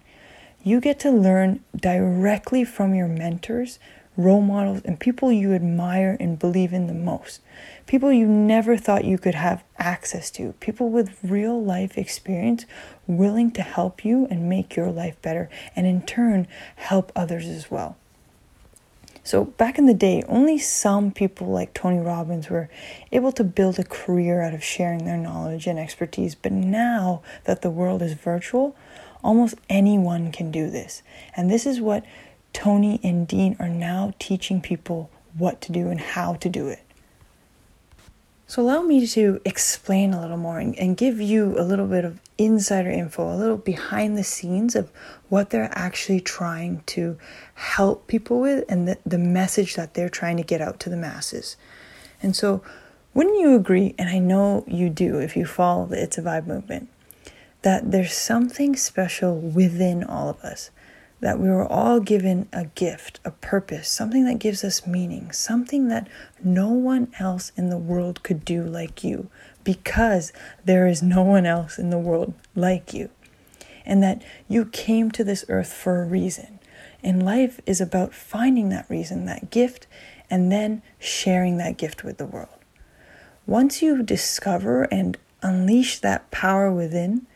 You 0.62 0.80
get 0.80 0.98
to 1.00 1.10
learn 1.10 1.62
directly 1.76 2.64
from 2.64 2.94
your 2.94 3.08
mentors, 3.08 3.78
role 4.16 4.40
models, 4.40 4.80
and 4.84 4.98
people 4.98 5.30
you 5.30 5.52
admire 5.52 6.16
and 6.18 6.38
believe 6.38 6.72
in 6.72 6.86
the 6.86 6.94
most. 6.94 7.40
People 7.86 8.12
you 8.12 8.26
never 8.26 8.76
thought 8.76 9.04
you 9.04 9.18
could 9.18 9.34
have 9.34 9.64
access 9.78 10.30
to. 10.30 10.54
People 10.60 10.88
with 10.88 11.18
real 11.22 11.62
life 11.62 11.98
experience 11.98 12.64
willing 13.06 13.50
to 13.50 13.62
help 13.62 14.04
you 14.04 14.26
and 14.30 14.48
make 14.48 14.76
your 14.76 14.90
life 14.90 15.20
better, 15.20 15.50
and 15.76 15.86
in 15.86 16.00
turn, 16.02 16.46
help 16.76 17.12
others 17.14 17.46
as 17.46 17.70
well. 17.70 17.96
So, 19.24 19.46
back 19.46 19.78
in 19.78 19.86
the 19.86 19.94
day, 19.94 20.22
only 20.28 20.58
some 20.58 21.10
people 21.10 21.48
like 21.48 21.72
Tony 21.74 21.98
Robbins 21.98 22.50
were 22.50 22.68
able 23.10 23.32
to 23.32 23.42
build 23.42 23.78
a 23.78 23.84
career 23.84 24.42
out 24.42 24.54
of 24.54 24.62
sharing 24.62 25.06
their 25.06 25.16
knowledge 25.16 25.66
and 25.66 25.78
expertise. 25.78 26.34
But 26.34 26.52
now 26.52 27.22
that 27.44 27.62
the 27.62 27.70
world 27.70 28.02
is 28.02 28.12
virtual, 28.12 28.76
Almost 29.24 29.54
anyone 29.70 30.30
can 30.30 30.50
do 30.50 30.68
this. 30.68 31.02
And 31.34 31.50
this 31.50 31.64
is 31.64 31.80
what 31.80 32.04
Tony 32.52 33.00
and 33.02 33.26
Dean 33.26 33.56
are 33.58 33.70
now 33.70 34.12
teaching 34.18 34.60
people 34.60 35.10
what 35.36 35.62
to 35.62 35.72
do 35.72 35.88
and 35.88 35.98
how 35.98 36.34
to 36.34 36.48
do 36.50 36.68
it. 36.68 36.80
So, 38.46 38.60
allow 38.60 38.82
me 38.82 39.06
to 39.06 39.40
explain 39.46 40.12
a 40.12 40.20
little 40.20 40.36
more 40.36 40.58
and, 40.60 40.78
and, 40.78 40.96
give 40.98 41.18
you 41.18 41.58
a 41.58 41.64
little 41.64 41.86
bit 41.86 42.04
of 42.04 42.20
insider 42.38 42.90
info, 42.90 43.32
a 43.32 43.36
little 43.36 43.56
behind 43.56 44.18
the 44.18 44.24
scenes 44.24 44.74
of 44.74 44.90
what 45.28 45.50
they're 45.50 45.70
actually 45.72 46.20
trying 46.20 46.82
to 46.86 47.16
help 47.54 48.06
people 48.06 48.40
with 48.40 48.64
and 48.68 48.88
the, 48.88 48.98
the 49.06 49.18
message 49.18 49.74
that 49.76 49.94
they're 49.94 50.08
trying 50.08 50.36
to 50.36 50.42
get 50.42 50.60
out 50.60 50.80
to 50.80 50.90
the 50.90 50.96
masses. 50.96 51.56
And 52.22 52.34
so, 52.34 52.62
wouldn't 53.12 53.38
you 53.38 53.54
agree? 53.54 53.94
And 53.96 54.08
I 54.08 54.18
know 54.18 54.64
you 54.66 54.90
do 54.90 55.18
if 55.18 55.36
you 55.36 55.46
follow 55.46 55.86
the 55.86 56.02
It's 56.02 56.18
a 56.18 56.22
Vibe 56.22 56.46
movement 56.46 56.88
that 57.64 57.90
there's 57.90 58.12
something 58.12 58.76
special 58.76 59.40
within 59.40 60.04
all 60.04 60.28
of 60.28 60.38
us, 60.40 60.70
that 61.20 61.38
we 61.38 61.48
were 61.48 61.66
all 61.66 61.98
given 61.98 62.46
a 62.52 62.66
gift, 62.66 63.18
a 63.24 63.30
purpose, 63.30 63.88
something 63.88 64.26
that 64.26 64.38
gives 64.38 64.62
us 64.62 64.86
meaning, 64.86 65.32
something 65.32 65.88
that 65.88 66.06
no 66.42 66.68
one 66.68 67.10
else 67.18 67.52
in 67.56 67.70
the 67.70 67.78
world 67.78 68.22
could 68.22 68.44
do 68.44 68.62
like 68.62 69.02
you, 69.02 69.30
because 69.64 70.32
there 70.64 70.86
is 70.86 71.02
no 71.02 71.22
one 71.22 71.46
else 71.46 71.78
in 71.78 71.90
the 71.90 71.98
world 71.98 72.34
like 72.54 72.94
you. 72.94 73.10
And 73.86 74.02
that 74.02 74.22
you 74.48 74.64
came 74.66 75.10
to 75.10 75.24
this 75.24 75.44
earth 75.48 75.72
for 75.72 76.02
a 76.02 76.06
reason. 76.06 76.58
And 77.02 77.24
life 77.24 77.60
is 77.66 77.80
about 77.80 78.14
finding 78.14 78.70
that 78.70 78.88
reason, 78.88 79.26
that 79.26 79.50
gift, 79.50 79.86
and 80.30 80.50
then 80.50 80.82
sharing 80.98 81.58
that 81.58 81.76
gift 81.76 82.02
with 82.02 82.16
the 82.16 82.24
world. 82.24 82.48
Once 83.46 83.82
you 83.82 84.02
discover 84.02 84.84
and 84.84 85.18
unleash 85.42 85.98
that 85.98 86.30
power 86.30 86.72
within, 86.72 87.26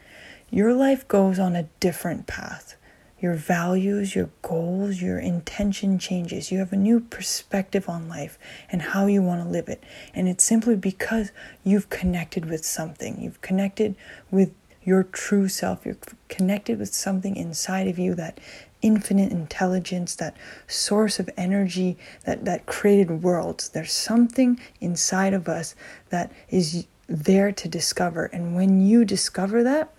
your 0.50 0.72
life 0.72 1.06
goes 1.06 1.38
on 1.38 1.54
a 1.54 1.68
different 1.80 2.26
path. 2.26 2.76
Your 3.20 3.34
values, 3.34 4.14
your 4.14 4.30
goals, 4.42 5.02
your 5.02 5.18
intention 5.18 5.98
changes. 5.98 6.52
You 6.52 6.58
have 6.58 6.72
a 6.72 6.76
new 6.76 7.00
perspective 7.00 7.88
on 7.88 8.08
life 8.08 8.38
and 8.70 8.80
how 8.80 9.06
you 9.06 9.22
want 9.22 9.42
to 9.42 9.48
live 9.48 9.68
it. 9.68 9.82
And 10.14 10.28
it's 10.28 10.44
simply 10.44 10.76
because 10.76 11.32
you've 11.64 11.90
connected 11.90 12.46
with 12.46 12.64
something. 12.64 13.20
You've 13.20 13.40
connected 13.40 13.96
with 14.30 14.52
your 14.84 15.02
true 15.02 15.48
self. 15.48 15.84
You're 15.84 15.98
connected 16.28 16.78
with 16.78 16.94
something 16.94 17.36
inside 17.36 17.88
of 17.88 17.98
you 17.98 18.14
that 18.14 18.38
infinite 18.80 19.32
intelligence, 19.32 20.14
that 20.16 20.36
source 20.66 21.18
of 21.18 21.28
energy 21.36 21.98
that, 22.24 22.44
that 22.44 22.66
created 22.66 23.22
worlds. 23.22 23.70
There's 23.70 23.92
something 23.92 24.60
inside 24.80 25.34
of 25.34 25.48
us 25.48 25.74
that 26.10 26.32
is 26.48 26.86
there 27.08 27.52
to 27.52 27.68
discover. 27.68 28.26
And 28.26 28.54
when 28.54 28.80
you 28.80 29.04
discover 29.04 29.62
that, 29.64 29.92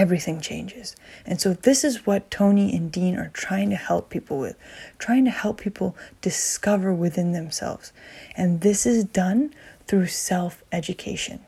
everything 0.00 0.40
changes. 0.40 0.96
And 1.26 1.38
so, 1.38 1.52
this 1.52 1.84
is 1.84 2.06
what 2.06 2.30
Tony 2.30 2.74
and 2.74 2.90
Dean 2.90 3.18
are 3.18 3.28
trying 3.34 3.68
to 3.68 3.76
help 3.76 4.08
people 4.08 4.38
with, 4.38 4.56
trying 4.98 5.26
to 5.26 5.30
help 5.30 5.60
people 5.60 5.94
discover 6.22 6.94
within 6.94 7.32
themselves. 7.32 7.92
And 8.34 8.62
this 8.62 8.86
is 8.86 9.04
done 9.04 9.52
through 9.86 10.06
self 10.06 10.64
education. 10.72 11.40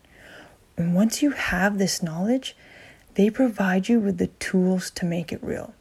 And 0.76 0.94
once 0.94 1.22
you 1.22 1.30
have 1.30 1.78
this 1.78 2.02
knowledge, 2.02 2.54
they 3.14 3.30
provide 3.30 3.88
you 3.88 3.98
with 3.98 4.18
the 4.18 4.26
tools 4.26 4.90
to 4.90 5.06
make 5.06 5.32
it 5.32 5.42
real. 5.42 5.72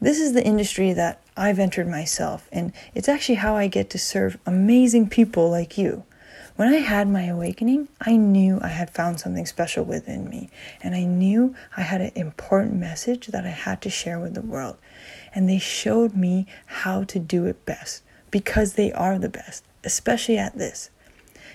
this 0.00 0.18
is 0.18 0.32
the 0.32 0.44
industry 0.44 0.94
that 0.94 1.20
I've 1.36 1.58
entered 1.58 1.88
myself, 1.88 2.48
and 2.50 2.72
it's 2.94 3.08
actually 3.08 3.34
how 3.36 3.54
I 3.54 3.66
get 3.66 3.90
to 3.90 3.98
serve 3.98 4.38
amazing 4.46 5.10
people 5.10 5.50
like 5.50 5.76
you. 5.76 6.04
When 6.58 6.74
I 6.74 6.78
had 6.78 7.08
my 7.08 7.22
awakening, 7.26 7.86
I 8.00 8.16
knew 8.16 8.58
I 8.60 8.66
had 8.66 8.90
found 8.90 9.20
something 9.20 9.46
special 9.46 9.84
within 9.84 10.28
me, 10.28 10.50
and 10.82 10.92
I 10.92 11.04
knew 11.04 11.54
I 11.76 11.82
had 11.82 12.00
an 12.00 12.10
important 12.16 12.74
message 12.74 13.28
that 13.28 13.46
I 13.46 13.50
had 13.50 13.80
to 13.82 13.90
share 13.90 14.18
with 14.18 14.34
the 14.34 14.42
world. 14.42 14.76
And 15.32 15.48
they 15.48 15.60
showed 15.60 16.16
me 16.16 16.46
how 16.66 17.04
to 17.04 17.20
do 17.20 17.46
it 17.46 17.64
best 17.64 18.02
because 18.32 18.72
they 18.72 18.90
are 18.90 19.20
the 19.20 19.28
best, 19.28 19.62
especially 19.84 20.36
at 20.36 20.58
this. 20.58 20.90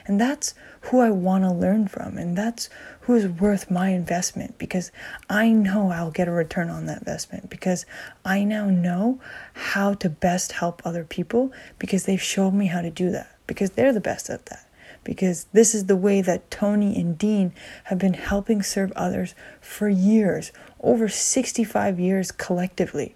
And 0.08 0.22
that's 0.22 0.54
who 0.84 1.02
I 1.02 1.10
want 1.10 1.44
to 1.44 1.52
learn 1.52 1.89
from, 1.89 2.18
and 2.18 2.38
that's 2.38 2.70
who 3.02 3.16
is 3.16 3.28
worth 3.28 3.70
my 3.70 3.89
investment 3.89 4.58
because 4.58 4.89
I 5.30 5.50
know 5.50 5.92
I'll 5.92 6.12
get 6.12 6.30
a 6.30 6.32
return 6.32 6.70
on 6.70 6.86
that 6.86 7.00
investment 7.00 7.50
because 7.50 7.86
I 8.24 8.46
now 8.46 8.70
know 8.70 9.20
how 9.52 9.96
to 9.96 10.10
best 10.10 10.54
help 10.54 10.82
other 10.86 11.04
people 11.04 11.52
because 11.78 12.06
they've 12.06 12.22
shown 12.22 12.58
me 12.58 12.68
how 12.68 12.80
to 12.80 12.89
do 12.89 13.12
that 13.12 13.36
because 13.48 13.72
they're 13.72 13.92
the 13.92 14.00
best 14.00 14.30
at 14.30 14.46
that 14.46 14.66
because 15.04 15.46
this 15.54 15.76
is 15.76 15.86
the 15.86 15.96
way 15.96 16.22
that 16.22 16.50
Tony 16.52 17.00
and 17.00 17.18
Dean 17.18 17.54
have 17.86 17.98
been 17.98 18.13
helping 18.13 18.62
serve 18.62 18.92
others 18.94 19.36
for 19.62 19.89
years, 19.89 20.52
over 20.82 21.10
65 21.10 22.00
years 22.00 22.32
collectively. 22.32 23.16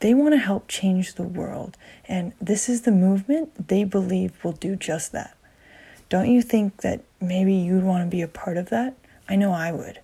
They 0.00 0.14
want 0.14 0.32
to 0.32 0.38
help 0.38 0.66
change 0.66 1.14
the 1.14 1.22
world, 1.22 1.76
and 2.08 2.32
this 2.40 2.68
is 2.68 2.82
the 2.82 2.92
movement 2.92 3.68
they 3.68 3.84
believe 3.84 4.42
will 4.42 4.52
do 4.52 4.74
just 4.76 5.12
that. 5.12 5.36
Don't 6.08 6.30
you 6.30 6.42
think 6.42 6.78
that 6.78 7.02
maybe 7.20 7.54
you'd 7.54 7.84
want 7.84 8.04
to 8.04 8.10
be 8.10 8.22
a 8.22 8.28
part 8.28 8.56
of 8.56 8.70
that? 8.70 8.96
I 9.28 9.36
know 9.36 9.52
I 9.52 9.72
would. 9.72 10.00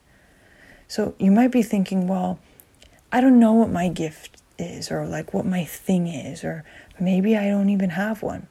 So 0.87 1.15
you 1.19 1.31
might 1.31 1.51
be 1.51 1.63
thinking, 1.63 2.07
well, 2.07 2.39
I 3.11 3.21
don't 3.21 3.41
know 3.41 3.55
what 3.55 3.71
my 3.71 3.89
gift 3.89 4.41
is, 4.59 4.91
or 4.91 5.07
like 5.07 5.35
what 5.35 5.47
my 5.47 5.65
thing 5.65 6.07
is, 6.07 6.45
or 6.45 6.65
maybe 7.01 7.37
I 7.37 7.49
don't 7.49 7.71
even 7.71 7.91
have 7.91 8.23
one. 8.23 8.49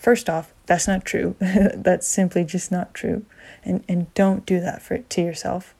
First 0.00 0.30
off, 0.30 0.54
that's 0.64 0.88
not 0.88 1.04
true. 1.04 1.36
that's 1.40 2.08
simply 2.08 2.42
just 2.42 2.72
not 2.72 2.94
true. 2.94 3.26
And, 3.62 3.84
and 3.86 4.12
don't 4.14 4.46
do 4.46 4.58
that 4.58 4.80
for 4.80 4.96
to 4.96 5.20
yourself. 5.20 5.74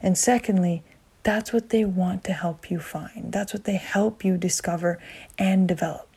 And 0.00 0.16
secondly, 0.16 0.82
that's 1.22 1.52
what 1.52 1.68
they 1.68 1.84
want 1.84 2.24
to 2.24 2.32
help 2.32 2.70
you 2.70 2.80
find. 2.80 3.30
That's 3.30 3.52
what 3.52 3.64
they 3.64 3.76
help 3.76 4.24
you 4.24 4.38
discover 4.38 4.98
and 5.36 5.68
develop. 5.68 6.08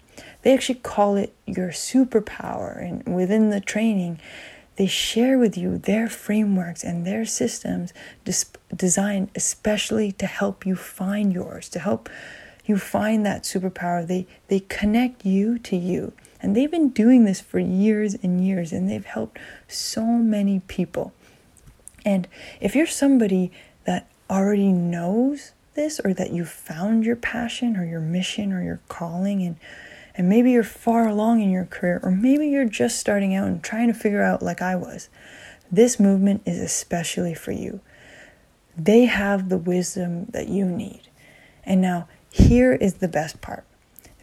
They 0.44 0.54
actually 0.54 0.80
call 0.80 1.18
it 1.18 1.36
your 1.46 1.72
superpower. 1.72 2.82
And 2.82 3.14
within 3.14 3.50
the 3.50 3.60
training, 3.60 4.22
they 4.78 4.88
share 4.88 5.38
with 5.38 5.58
you 5.58 5.78
their 5.78 6.08
frameworks 6.08 6.86
and 6.86 7.06
their 7.06 7.26
systems 7.26 7.92
dis- 8.24 8.50
designed 8.74 9.30
especially 9.36 10.14
to 10.14 10.26
help 10.26 10.66
you 10.66 10.78
find 10.78 11.34
yours, 11.34 11.68
to 11.68 11.80
help 11.80 12.10
you 12.66 12.78
find 12.78 13.26
that 13.26 13.44
superpower. 13.44 14.08
They, 14.08 14.26
they 14.48 14.62
connect 14.62 15.26
you 15.26 15.60
to 15.60 15.76
you. 15.76 16.14
And 16.42 16.56
they've 16.56 16.72
been 16.72 16.90
doing 16.90 17.26
this 17.26 17.40
for 17.40 17.60
years 17.60 18.16
and 18.16 18.46
years, 18.46 18.72
and 18.72 18.90
they've 18.90 19.06
helped 19.06 19.40
so 19.68 20.06
many 20.06 20.62
people. 20.62 21.14
And 22.04 22.28
if 22.60 22.76
you're 22.76 22.88
somebody 22.88 23.52
that 23.86 24.10
already 24.30 24.72
knows 24.72 25.52
this, 25.76 26.02
or 26.04 26.14
that 26.16 26.32
you 26.32 26.46
found 26.46 27.06
your 27.06 27.16
passion, 27.16 27.78
or 27.78 27.86
your 27.86 28.00
mission, 28.00 28.52
or 28.52 28.64
your 28.64 28.82
calling, 28.88 29.44
and 29.44 29.58
and 30.14 30.28
maybe 30.28 30.52
you're 30.52 30.64
far 30.64 31.08
along 31.08 31.42
in 31.42 31.50
your 31.50 31.66
career, 31.66 32.00
or 32.04 32.12
maybe 32.12 32.50
you're 32.50 32.66
just 32.66 33.00
starting 33.00 33.34
out 33.34 33.48
and 33.48 33.64
trying 33.64 33.88
to 33.88 33.98
figure 33.98 34.22
out, 34.22 34.42
like 34.42 34.62
I 34.62 34.76
was, 34.76 35.10
this 35.72 36.00
movement 36.00 36.42
is 36.46 36.60
especially 36.60 37.34
for 37.34 37.54
you. 37.54 37.80
They 38.78 39.06
have 39.06 39.48
the 39.48 39.58
wisdom 39.58 40.26
that 40.32 40.50
you 40.50 40.66
need. 40.66 41.04
And 41.64 41.82
now, 41.82 42.10
here 42.30 42.74
is 42.74 42.96
the 42.96 43.08
best 43.08 43.42
part. 43.42 43.64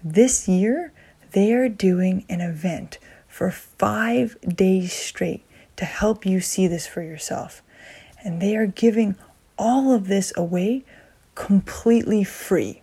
This 0.05 0.47
year, 0.47 0.93
they 1.33 1.53
are 1.53 1.69
doing 1.69 2.25
an 2.29 2.41
event 2.41 2.99
for 3.27 3.51
five 3.51 4.37
days 4.47 4.93
straight 4.93 5.45
to 5.77 5.85
help 5.85 6.27
you 6.27 6.41
see 6.41 6.67
this 6.67 6.87
for 6.87 7.03
yourself. 7.03 7.63
And 8.25 8.43
they 8.43 8.57
are 8.57 8.67
giving 8.67 9.15
all 9.57 9.93
of 9.93 10.09
this 10.09 10.33
away 10.37 10.85
completely 11.35 12.25
free. 12.25 12.83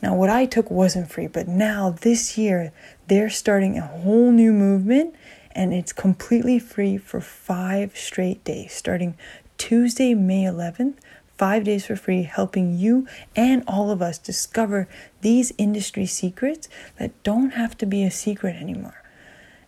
Now, 0.00 0.14
what 0.14 0.30
I 0.30 0.46
took 0.46 0.70
wasn't 0.70 1.10
free, 1.10 1.26
but 1.26 1.48
now 1.48 1.90
this 1.90 2.38
year 2.38 2.72
they're 3.08 3.30
starting 3.30 3.76
a 3.76 3.86
whole 3.86 4.30
new 4.30 4.52
movement 4.52 5.14
and 5.50 5.74
it's 5.74 5.92
completely 5.92 6.60
free 6.60 6.96
for 6.96 7.20
five 7.20 7.96
straight 7.96 8.44
days, 8.44 8.72
starting 8.72 9.16
Tuesday, 9.56 10.14
May 10.14 10.44
11th 10.44 10.94
five 11.38 11.64
days 11.64 11.86
for 11.86 11.96
free, 11.96 12.24
helping 12.24 12.76
you 12.76 13.06
and 13.34 13.62
all 13.66 13.90
of 13.90 14.02
us 14.02 14.18
discover 14.18 14.88
these 15.20 15.52
industry 15.56 16.04
secrets 16.04 16.68
that 16.98 17.22
don't 17.22 17.50
have 17.50 17.78
to 17.78 17.86
be 17.86 18.02
a 18.02 18.10
secret 18.10 18.56
anymore. 18.56 19.02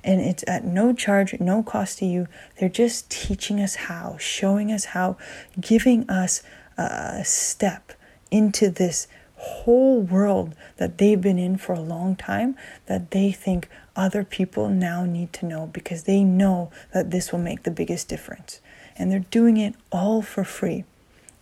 And 0.03 0.21
it's 0.21 0.45
at 0.47 0.65
no 0.65 0.93
charge, 0.93 1.39
no 1.41 1.63
cost 1.63 1.99
to 1.99 2.07
you. 2.07 2.27
They're 2.59 2.69
just 2.69 3.11
teaching 3.11 3.61
us 3.61 3.75
how, 3.75 4.17
showing 4.19 4.73
us 4.73 4.87
how, 4.87 5.17
giving 5.61 6.09
us 6.09 6.43
a 6.77 7.23
step 7.25 7.93
into 8.31 8.71
this 8.71 9.07
whole 9.37 10.01
world 10.01 10.55
that 10.77 10.99
they've 10.99 11.21
been 11.21 11.39
in 11.39 11.57
for 11.57 11.73
a 11.73 11.81
long 11.81 12.15
time 12.15 12.57
that 12.87 13.11
they 13.11 13.33
think 13.33 13.69
other 13.97 14.25
people 14.25 14.69
now 14.69 15.05
need 15.05 15.33
to 15.33 15.47
know 15.47 15.67
because 15.67 16.05
they 16.05 16.23
know 16.23 16.71
that 16.93 17.11
this 17.11 17.33
will 17.33 17.39
make 17.39 17.63
the 17.63 17.71
biggest 17.71 18.09
difference. 18.09 18.61
And 18.97 19.11
they're 19.11 19.21
doing 19.31 19.57
it 19.57 19.75
all 19.91 20.21
for 20.21 20.45
free. 20.45 20.85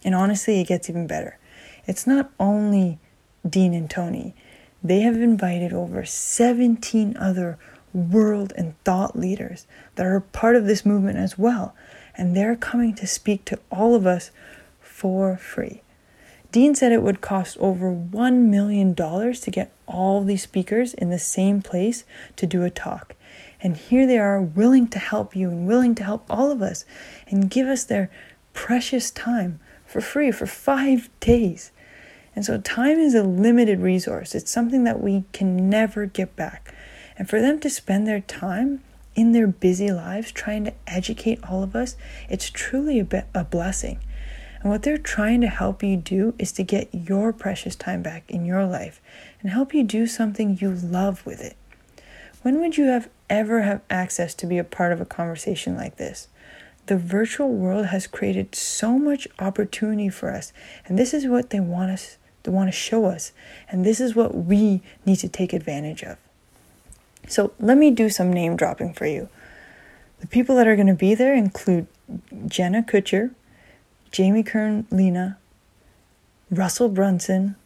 And 0.04 0.14
honestly, 0.14 0.60
it 0.60 0.68
gets 0.68 0.88
even 0.88 1.06
better. 1.06 1.38
It's 1.86 2.06
not 2.06 2.30
only 2.38 2.98
Dean 3.48 3.74
and 3.74 3.90
Tony, 3.90 4.34
they 4.82 5.00
have 5.00 5.16
invited 5.16 5.72
over 5.72 6.04
17 6.04 7.16
other 7.16 7.58
world 7.92 8.52
and 8.56 8.74
thought 8.84 9.18
leaders 9.18 9.66
that 9.96 10.06
are 10.06 10.20
part 10.20 10.56
of 10.56 10.66
this 10.66 10.86
movement 10.86 11.18
as 11.18 11.38
well. 11.38 11.74
And 12.14 12.36
they're 12.36 12.56
coming 12.56 12.94
to 12.96 13.06
speak 13.06 13.44
to 13.46 13.58
all 13.70 13.94
of 13.94 14.06
us 14.06 14.30
for 14.80 15.36
free. 15.36 15.82
Dean 16.50 16.74
said 16.74 16.92
it 16.92 17.02
would 17.02 17.20
cost 17.20 17.58
over 17.58 17.92
$1 17.92 18.46
million 18.46 18.94
to 18.94 19.50
get 19.50 19.72
all 19.86 20.24
these 20.24 20.42
speakers 20.42 20.94
in 20.94 21.10
the 21.10 21.18
same 21.18 21.60
place 21.60 22.04
to 22.36 22.46
do 22.46 22.64
a 22.64 22.70
talk. 22.70 23.14
And 23.60 23.76
here 23.76 24.06
they 24.06 24.18
are, 24.18 24.40
willing 24.40 24.88
to 24.88 24.98
help 24.98 25.36
you 25.36 25.50
and 25.50 25.66
willing 25.66 25.94
to 25.96 26.04
help 26.04 26.24
all 26.30 26.50
of 26.50 26.62
us 26.62 26.84
and 27.28 27.50
give 27.50 27.66
us 27.66 27.84
their 27.84 28.10
precious 28.54 29.10
time 29.10 29.60
for 29.88 30.00
free 30.00 30.30
for 30.30 30.46
five 30.46 31.08
days. 31.18 31.72
And 32.36 32.44
so, 32.44 32.58
time 32.58 32.98
is 32.98 33.14
a 33.14 33.24
limited 33.24 33.80
resource, 33.80 34.34
it's 34.34 34.52
something 34.52 34.84
that 34.84 35.00
we 35.00 35.24
can 35.32 35.68
never 35.68 36.06
get 36.06 36.36
back. 36.36 36.72
And 37.16 37.28
for 37.28 37.40
them 37.40 37.58
to 37.60 37.70
spend 37.70 38.06
their 38.06 38.20
time 38.20 38.84
in 39.16 39.32
their 39.32 39.48
busy 39.48 39.90
lives 39.90 40.30
trying 40.30 40.64
to 40.66 40.74
educate 40.86 41.40
all 41.42 41.64
of 41.64 41.74
us, 41.74 41.96
it's 42.28 42.50
truly 42.50 43.00
a, 43.00 43.04
be- 43.04 43.22
a 43.34 43.42
blessing. 43.42 43.98
And 44.60 44.70
what 44.70 44.82
they're 44.82 44.98
trying 44.98 45.40
to 45.40 45.48
help 45.48 45.82
you 45.82 45.96
do 45.96 46.34
is 46.38 46.52
to 46.52 46.62
get 46.62 46.88
your 46.92 47.32
precious 47.32 47.74
time 47.74 48.02
back 48.02 48.24
in 48.28 48.44
your 48.44 48.66
life 48.66 49.00
and 49.40 49.50
help 49.50 49.74
you 49.74 49.82
do 49.82 50.06
something 50.06 50.58
you 50.60 50.70
love 50.70 51.24
with 51.26 51.40
it. 51.40 51.56
When 52.42 52.60
would 52.60 52.76
you 52.76 52.84
have 52.84 53.08
ever 53.28 53.62
have 53.62 53.80
access 53.90 54.34
to 54.34 54.46
be 54.46 54.58
a 54.58 54.64
part 54.64 54.92
of 54.92 55.00
a 55.00 55.04
conversation 55.04 55.76
like 55.76 55.96
this? 55.96 56.28
The 56.88 56.96
virtual 56.96 57.50
world 57.50 57.86
has 57.86 58.06
created 58.06 58.54
so 58.54 58.98
much 58.98 59.28
opportunity 59.38 60.08
for 60.08 60.30
us. 60.30 60.52
And 60.86 60.98
this 60.98 61.14
is 61.14 61.26
what 61.26 61.50
they 61.50 61.60
want 61.60 61.90
us 61.90 62.18
they 62.44 62.50
want 62.50 62.68
to 62.68 62.72
show 62.72 63.04
us. 63.04 63.32
And 63.68 63.84
this 63.84 64.00
is 64.00 64.14
what 64.14 64.34
we 64.34 64.80
need 65.04 65.16
to 65.16 65.28
take 65.28 65.52
advantage 65.52 66.02
of. 66.02 66.16
So 67.26 67.52
let 67.60 67.76
me 67.76 67.90
do 67.90 68.08
some 68.08 68.32
name 68.32 68.56
dropping 68.56 68.94
for 68.94 69.06
you. 69.06 69.28
The 70.20 70.26
people 70.26 70.56
that 70.56 70.66
are 70.66 70.76
going 70.76 70.88
to 70.88 70.94
be 70.94 71.14
there 71.14 71.34
include 71.34 71.86
Jenna 72.46 72.82
Kutcher, 72.82 73.32
Jamie 74.10 74.42
Kern 74.42 74.86
Lima, 74.90 75.36
Russell 76.50 76.88
Brunson, 76.88 77.56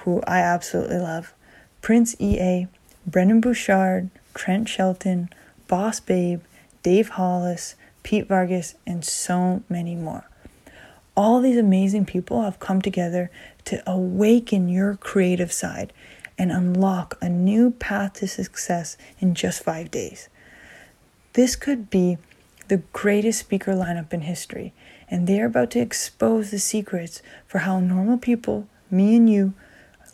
who 0.00 0.20
I 0.26 0.40
absolutely 0.40 0.98
love, 0.98 1.32
Prince 1.80 2.14
EA, 2.20 2.66
Brendon 3.06 3.40
Burchard 3.40 4.10
Trent 4.34 4.68
Shelton, 4.68 5.30
Boss 5.66 6.00
Babe, 6.00 6.42
Dave 6.82 7.10
Hollis, 7.10 7.74
Pete 8.08 8.26
Vargas, 8.26 8.74
and 8.86 9.04
so 9.04 9.62
many 9.68 9.94
more. 9.94 10.26
All 11.14 11.42
these 11.42 11.58
amazing 11.58 12.06
people 12.06 12.40
have 12.40 12.58
come 12.58 12.80
together 12.80 13.30
to 13.66 13.82
awaken 13.86 14.66
your 14.66 14.96
creative 14.96 15.52
side 15.52 15.92
and 16.38 16.50
unlock 16.50 17.18
a 17.20 17.28
new 17.28 17.72
path 17.72 18.14
to 18.14 18.26
success 18.26 18.96
in 19.18 19.34
just 19.34 19.62
five 19.62 19.90
days. 19.90 20.30
This 21.34 21.54
could 21.54 21.90
be 21.90 22.16
the 22.68 22.78
greatest 22.94 23.40
speaker 23.40 23.74
lineup 23.74 24.14
in 24.14 24.22
history, 24.22 24.72
and 25.10 25.26
they're 25.26 25.44
about 25.44 25.70
to 25.72 25.80
expose 25.80 26.50
the 26.50 26.58
secrets 26.58 27.20
for 27.46 27.58
how 27.58 27.78
normal 27.78 28.16
people, 28.16 28.66
me 28.90 29.16
and 29.16 29.28
you, 29.28 29.52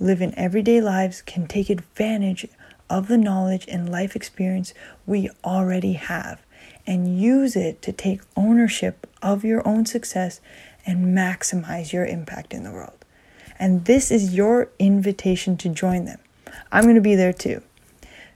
live 0.01 0.21
in 0.21 0.37
everyday 0.37 0.81
lives 0.81 1.23
can 1.23 1.47
take 1.47 1.71
advantage 1.71 2.49
of 2.91 3.07
the 3.07 3.19
knowledge 3.19 3.67
and 3.69 3.89
life 3.89 4.17
experience 4.17 4.75
we 5.07 5.31
already 5.45 5.93
have 5.93 6.44
and 6.87 7.21
use 7.21 7.57
it 7.57 7.81
to 7.83 7.93
take 7.93 8.21
ownership 8.37 9.07
of 9.23 9.45
your 9.45 9.67
own 9.67 9.87
success 9.87 10.41
and 10.87 11.17
maximize 11.17 11.93
your 11.93 12.05
impact 12.05 12.53
in 12.53 12.63
the 12.63 12.73
world. 12.73 13.05
And 13.59 13.85
this 13.85 14.11
is 14.11 14.35
your 14.35 14.69
invitation 14.79 15.57
to 15.59 15.69
join 15.69 16.05
them. 16.05 16.19
I'm 16.71 16.85
going 16.85 16.95
to 16.97 17.01
be 17.01 17.15
there 17.15 17.33
too. 17.33 17.63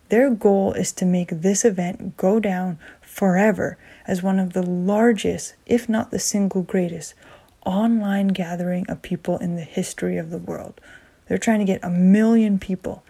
Their 0.08 0.30
goal 0.30 0.72
is 0.72 0.92
to 0.92 1.04
make 1.04 1.28
this 1.28 1.64
event 1.64 2.16
go 2.16 2.40
down 2.40 2.78
forever 3.02 3.76
as 4.06 4.22
one 4.22 4.38
of 4.38 4.54
the 4.54 4.62
largest, 4.62 5.54
if 5.66 5.88
not 5.88 6.10
the 6.10 6.18
single 6.18 6.62
greatest, 6.62 7.14
online 7.66 8.28
gathering 8.28 8.88
of 8.88 9.02
people 9.02 9.36
in 9.38 9.56
the 9.56 9.62
history 9.62 10.16
of 10.16 10.30
the 10.30 10.38
world. 10.38 10.80
They're 11.26 11.36
trying 11.36 11.58
to 11.58 11.66
get 11.66 11.84
a 11.84 11.90
million 11.90 12.58
people. 12.58 13.02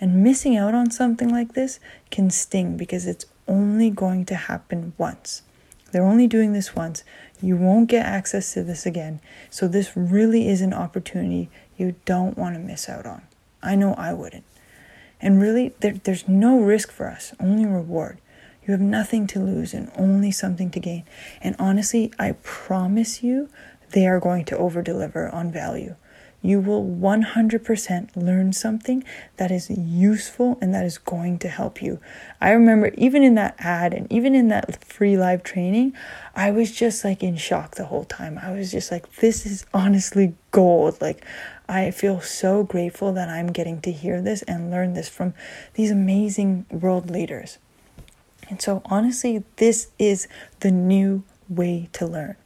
And 0.00 0.22
missing 0.22 0.56
out 0.56 0.74
on 0.74 0.90
something 0.90 1.28
like 1.28 1.54
this 1.54 1.80
can 2.10 2.30
sting 2.30 2.76
because 2.76 3.06
it's 3.06 3.26
only 3.46 3.90
going 3.90 4.24
to 4.26 4.34
happen 4.34 4.92
once. 4.96 5.42
They're 5.90 6.04
only 6.04 6.26
doing 6.26 6.52
this 6.52 6.76
once. 6.76 7.02
You 7.40 7.56
won't 7.56 7.88
get 7.88 8.04
access 8.04 8.52
to 8.52 8.62
this 8.62 8.84
again. 8.84 9.20
So, 9.50 9.66
this 9.66 9.96
really 9.96 10.48
is 10.48 10.60
an 10.60 10.74
opportunity 10.74 11.48
you 11.76 11.94
don't 12.04 12.36
want 12.36 12.54
to 12.54 12.60
miss 12.60 12.88
out 12.88 13.06
on. 13.06 13.22
I 13.62 13.74
know 13.74 13.94
I 13.94 14.12
wouldn't. 14.12 14.44
And 15.20 15.40
really, 15.40 15.74
there, 15.80 15.94
there's 15.94 16.28
no 16.28 16.60
risk 16.60 16.92
for 16.92 17.08
us, 17.08 17.34
only 17.40 17.66
reward. 17.66 18.18
You 18.66 18.72
have 18.72 18.80
nothing 18.80 19.26
to 19.28 19.40
lose 19.40 19.72
and 19.72 19.90
only 19.96 20.30
something 20.30 20.70
to 20.72 20.80
gain. 20.80 21.04
And 21.40 21.56
honestly, 21.58 22.12
I 22.18 22.32
promise 22.42 23.22
you, 23.22 23.48
they 23.92 24.06
are 24.06 24.20
going 24.20 24.44
to 24.46 24.58
over 24.58 24.82
deliver 24.82 25.28
on 25.30 25.50
value 25.50 25.96
you 26.40 26.60
will 26.60 26.84
100% 26.84 28.16
learn 28.16 28.52
something 28.52 29.02
that 29.36 29.50
is 29.50 29.68
useful 29.70 30.56
and 30.60 30.72
that 30.72 30.84
is 30.84 30.96
going 30.98 31.38
to 31.40 31.48
help 31.48 31.82
you. 31.82 32.00
I 32.40 32.50
remember 32.50 32.92
even 32.96 33.22
in 33.22 33.34
that 33.34 33.56
ad 33.58 33.92
and 33.92 34.10
even 34.12 34.34
in 34.34 34.48
that 34.48 34.84
free 34.84 35.16
live 35.16 35.42
training, 35.42 35.94
I 36.36 36.50
was 36.52 36.70
just 36.70 37.04
like 37.04 37.22
in 37.22 37.36
shock 37.36 37.74
the 37.74 37.86
whole 37.86 38.04
time. 38.04 38.38
I 38.40 38.52
was 38.52 38.70
just 38.70 38.92
like, 38.92 39.16
this 39.16 39.44
is 39.44 39.66
honestly 39.74 40.34
gold. 40.52 41.00
Like, 41.00 41.24
I 41.68 41.90
feel 41.90 42.20
so 42.20 42.62
grateful 42.62 43.12
that 43.14 43.28
I'm 43.28 43.48
getting 43.48 43.80
to 43.82 43.92
hear 43.92 44.22
this 44.22 44.42
and 44.42 44.70
learn 44.70 44.94
this 44.94 45.08
from 45.08 45.34
these 45.74 45.90
amazing 45.90 46.66
world 46.70 47.10
leaders. 47.10 47.58
And 48.48 48.62
so, 48.62 48.80
honestly, 48.86 49.44
this 49.56 49.88
is 49.98 50.28
the 50.60 50.70
new 50.70 51.24
way 51.48 51.88
to 51.94 52.06
learn 52.06 52.36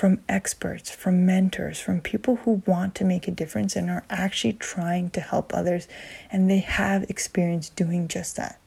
from 0.00 0.18
experts, 0.30 0.90
from 0.90 1.26
mentors, 1.26 1.78
from 1.78 2.00
people 2.00 2.36
who 2.36 2.62
want 2.64 2.94
to 2.94 3.04
make 3.04 3.28
a 3.28 3.30
difference 3.30 3.76
and 3.76 3.90
are 3.90 4.02
actually 4.08 4.54
trying 4.54 5.10
to 5.10 5.20
help 5.20 5.52
others, 5.52 5.86
and 6.32 6.48
they 6.48 6.60
have 6.60 7.02
experience 7.10 7.68
doing 7.68 8.08
just 8.08 8.34
that. 8.34 8.58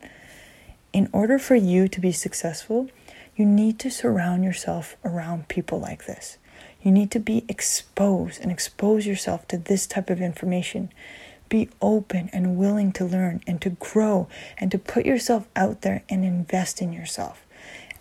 In 0.94 1.10
order 1.12 1.40
for 1.40 1.56
you 1.56 1.88
to 1.88 2.00
be 2.00 2.12
successful, 2.12 2.88
you 3.36 3.48
need 3.48 3.80
to 3.80 3.90
surround 3.90 4.44
yourself 4.44 4.96
around 5.04 5.48
people 5.48 5.80
like 5.80 6.06
this. 6.06 6.38
You 6.84 6.92
need 6.92 7.10
to 7.10 7.20
be 7.20 7.46
exposed 7.50 8.40
and 8.40 8.52
expose 8.52 9.08
yourself 9.08 9.48
to 9.48 9.58
this 9.58 9.88
type 9.88 10.12
of 10.12 10.22
information. 10.22 10.92
Be 11.50 11.68
open 11.82 12.30
and 12.32 12.58
willing 12.58 12.92
to 12.92 13.06
learn 13.06 13.42
and 13.48 13.60
to 13.64 13.72
grow 13.72 14.28
and 14.60 14.70
to 14.70 14.78
put 14.78 15.04
yourself 15.04 15.48
out 15.56 15.82
there 15.82 16.04
and 16.10 16.24
invest 16.24 16.80
in 16.80 16.94
yourself. 16.94 17.43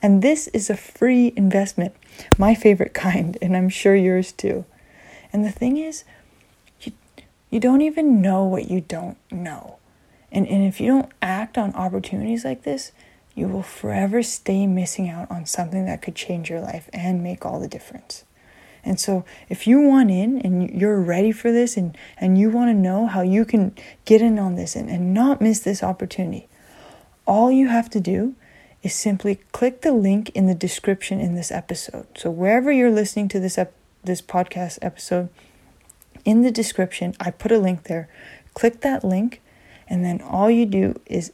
And 0.03 0.21
this 0.21 0.49
is 0.49 0.69
a 0.69 0.77
free 0.77 1.33
investment, 1.37 1.95
my 2.37 2.55
favorite 2.55 2.93
kind, 2.95 3.39
and 3.41 3.57
I'm 3.57 3.69
sure 3.69 3.95
yours 3.95 4.33
too. 4.33 4.65
And 5.33 5.45
the 5.45 5.53
thing 5.53 5.77
is, 5.79 6.05
you, 6.81 6.93
you 7.49 7.61
don't 7.61 7.81
even 7.81 8.21
know 8.21 8.45
what 8.45 8.69
you 8.69 8.81
don't 8.81 9.17
know. 9.31 9.79
And, 10.33 10.47
and 10.49 10.65
if 10.65 10.81
you 10.81 10.89
don't 10.89 11.13
act 11.23 11.57
on 11.57 11.73
opportunities 11.75 12.45
like 12.45 12.65
this, 12.65 12.93
you 13.35 13.47
will 13.49 13.63
forever 13.63 14.23
stay 14.23 14.67
missing 14.67 15.09
out 15.09 15.31
on 15.31 15.47
something 15.47 15.87
that 15.87 16.03
could 16.03 16.17
change 16.17 16.51
your 16.51 16.61
life 16.61 16.91
and 16.93 17.23
make 17.23 17.47
all 17.47 17.61
the 17.61 17.69
difference. 17.69 18.25
And 18.85 18.99
so, 18.99 19.25
if 19.49 19.67
you 19.67 19.81
want 19.81 20.11
in 20.11 20.41
and 20.41 20.69
you're 20.69 21.01
ready 21.01 21.31
for 21.31 21.53
this 21.53 21.77
and, 21.77 21.97
and 22.19 22.37
you 22.37 22.51
want 22.51 22.69
to 22.71 22.75
know 22.75 23.07
how 23.07 23.21
you 23.21 23.45
can 23.45 23.75
get 24.05 24.21
in 24.21 24.41
on 24.41 24.57
this 24.57 24.75
and, 24.75 24.91
and 24.91 25.15
not 25.15 25.41
miss 25.41 25.61
this 25.61 25.85
opportunity, 25.85 26.49
all 27.25 27.51
you 27.51 27.69
have 27.69 27.89
to 27.91 28.01
do 28.01 28.35
is 28.83 28.95
simply 28.95 29.37
click 29.53 29.83
the 29.83 29.93
link 29.93 30.31
in 30.31 30.47
the 30.47 30.55
description 30.55 31.21
in 31.21 31.35
this 31.35 31.51
episode. 31.51 32.07
So 32.17 32.31
wherever 32.31 32.73
you're 32.73 32.91
listening 32.91 33.29
to 33.29 33.41
this 33.41 33.59
ep- 33.59 33.75
this 34.05 34.21
podcast 34.21 34.79
episode, 34.83 35.29
in 36.25 36.43
the 36.43 36.51
description, 36.51 37.15
I 37.21 37.31
put 37.31 37.53
a 37.53 37.59
link 37.59 37.85
there. 37.85 38.09
Click 38.55 38.81
that 38.81 39.05
link, 39.05 39.41
and 39.89 40.05
then 40.05 40.21
all 40.21 40.51
you 40.51 40.67
do 40.67 41.01
is 41.07 41.33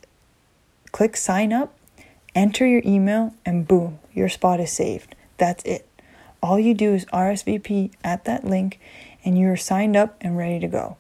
click 0.93 1.17
sign 1.17 1.53
up, 1.53 1.77
enter 2.35 2.67
your 2.67 2.83
email, 2.85 3.35
and 3.45 3.67
boom, 3.67 3.99
your 4.15 4.29
spot 4.29 4.61
is 4.61 4.73
saved. 4.73 5.15
That's 5.37 5.65
it. 5.65 5.87
All 6.43 6.59
you 6.59 6.75
do 6.75 6.95
is 6.95 7.05
RSVP 7.07 7.93
at 8.05 8.25
that 8.25 8.45
link, 8.45 8.79
and 9.25 9.39
you're 9.39 9.57
signed 9.57 9.97
up 9.97 10.17
and 10.21 10.37
ready 10.37 10.61
to 10.61 10.69
go. 10.69 10.97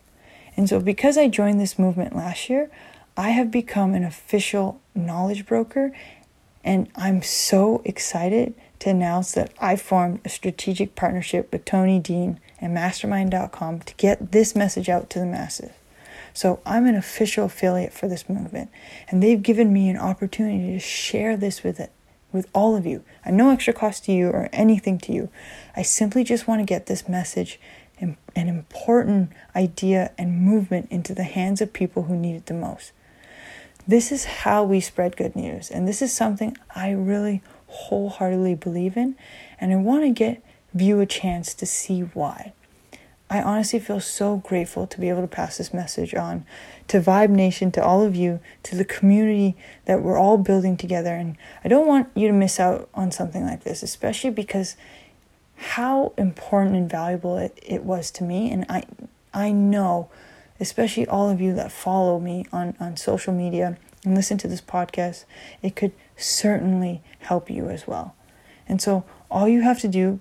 And 0.57 0.69
so, 0.69 0.81
because 0.81 1.17
I 1.17 1.29
joined 1.29 1.61
this 1.61 1.79
movement 1.79 2.17
last 2.17 2.51
year, 2.51 2.71
I 3.17 3.31
have 3.31 3.51
become 3.51 3.95
an 3.95 4.05
official 4.05 4.81
knowledge 4.95 5.47
broker 5.47 5.93
and 6.65 6.89
I'm 6.95 7.23
so 7.23 7.83
excited 7.85 8.55
to 8.81 8.91
announce 8.91 9.33
that 9.33 9.53
I 9.61 9.77
formed 9.77 10.21
a 10.25 10.29
strategic 10.29 10.95
partnership 10.95 11.53
with 11.53 11.65
Tony 11.65 11.99
Dean 11.99 12.41
and 12.61 12.75
Mastermind.com 12.75 13.81
to 13.81 13.95
get 13.97 14.33
this 14.33 14.55
message 14.55 14.89
out 14.89 15.11
to 15.11 15.19
the 15.19 15.27
masses. 15.27 15.71
So 16.35 16.61
I'm 16.65 16.87
an 16.87 16.95
official 16.95 17.47
affiliate 17.47 17.93
for 17.93 18.07
this 18.07 18.29
movement, 18.29 18.71
and 19.09 19.23
they've 19.23 19.43
given 19.43 19.73
me 19.73 19.89
an 19.89 19.99
opportunity 19.99 20.73
to 20.73 20.79
share 20.79 21.37
this 21.37 21.63
with 21.63 21.81
it 21.81 21.91
with 22.33 22.49
all 22.55 22.77
of 22.77 22.87
you. 22.87 23.03
At 23.25 23.35
no 23.35 23.51
extra 23.51 23.73
cost 23.73 24.05
to 24.05 24.13
you 24.13 24.29
or 24.29 24.49
anything 24.53 24.99
to 24.99 25.13
you. 25.13 25.31
I 25.75 25.83
simply 25.83 26.25
just 26.25 26.47
want 26.47 26.61
to 26.61 26.65
get 26.65 26.87
this 26.87 27.09
message 27.09 27.59
and 28.01 28.17
an 28.37 28.49
important 28.49 29.33
idea 29.57 30.13
and 30.19 30.41
movement 30.41 30.89
into 30.91 31.15
the 31.15 31.25
hands 31.25 31.61
of 31.61 31.73
people 31.73 32.05
who 32.05 32.17
need 32.17 32.37
it 32.37 32.47
the 32.47 32.55
most. 32.55 32.93
This 33.89 34.13
is 34.13 34.27
how 34.27 34.65
we 34.65 34.81
spread 34.81 35.17
good 35.17 35.35
news. 35.35 35.71
And 35.71 35.89
this 35.89 36.03
is 36.03 36.13
something 36.13 36.55
I 36.75 36.91
really 36.91 37.43
wholeheartedly 37.69 38.55
believe 38.57 38.99
in. 38.99 39.17
And 39.59 39.73
I 39.73 39.77
want 39.77 40.03
to 40.03 40.11
get 40.11 40.45
you 40.75 41.01
a 41.01 41.07
chance 41.07 41.55
to 41.55 41.65
see 41.65 42.03
why. 42.03 42.53
I 43.31 43.43
honestly 43.43 43.79
feel 43.79 44.01
so 44.01 44.37
grateful 44.37 44.87
to 44.87 45.01
be 45.01 45.09
able 45.09 45.23
to 45.23 45.27
pass 45.27 45.57
this 45.57 45.73
message 45.73 46.15
on 46.15 46.45
to 46.89 47.01
Vibe 47.01 47.31
Nation, 47.31 47.71
to 47.73 47.83
all 47.83 48.03
of 48.03 48.15
you, 48.15 48.41
to 48.65 48.77
the 48.77 48.85
community 48.85 49.57
that 49.87 50.03
we're 50.03 50.19
all 50.19 50.37
building 50.37 50.77
together. 50.77 51.15
And 51.15 51.37
I 51.65 51.69
don't 51.69 51.87
want 51.87 52.09
you 52.15 52.27
to 52.29 52.35
miss 52.35 52.61
out 52.61 52.91
on 52.93 53.11
something 53.11 53.45
like 53.45 53.65
this, 53.65 53.83
especially 53.83 54.31
because 54.31 54.77
how 55.57 56.13
important 56.19 56.77
and 56.77 56.91
valuable 56.91 57.39
it, 57.39 57.59
it 57.63 57.85
was 57.85 58.11
to 58.13 58.25
me. 58.25 58.51
And 58.51 58.67
I, 58.69 58.85
I 59.33 59.51
know 59.51 60.11
especially 60.61 61.07
all 61.07 61.31
of 61.31 61.41
you 61.41 61.55
that 61.55 61.73
follow 61.73 62.19
me 62.19 62.45
on, 62.53 62.75
on 62.81 62.97
social 62.97 63.33
media 63.33 63.77
and 64.05 64.15
listen 64.15 64.39
to 64.39 64.49
this 64.49 64.61
podcast, 64.61 65.25
it 65.63 65.77
could 65.77 65.93
certainly 66.17 67.03
help 67.21 67.51
you 67.51 67.69
as 67.69 67.87
well. 67.87 68.15
And 68.69 68.81
so 68.81 69.05
all 69.31 69.49
you 69.49 69.63
have 69.63 69.81
to 69.81 69.89
do 69.89 70.21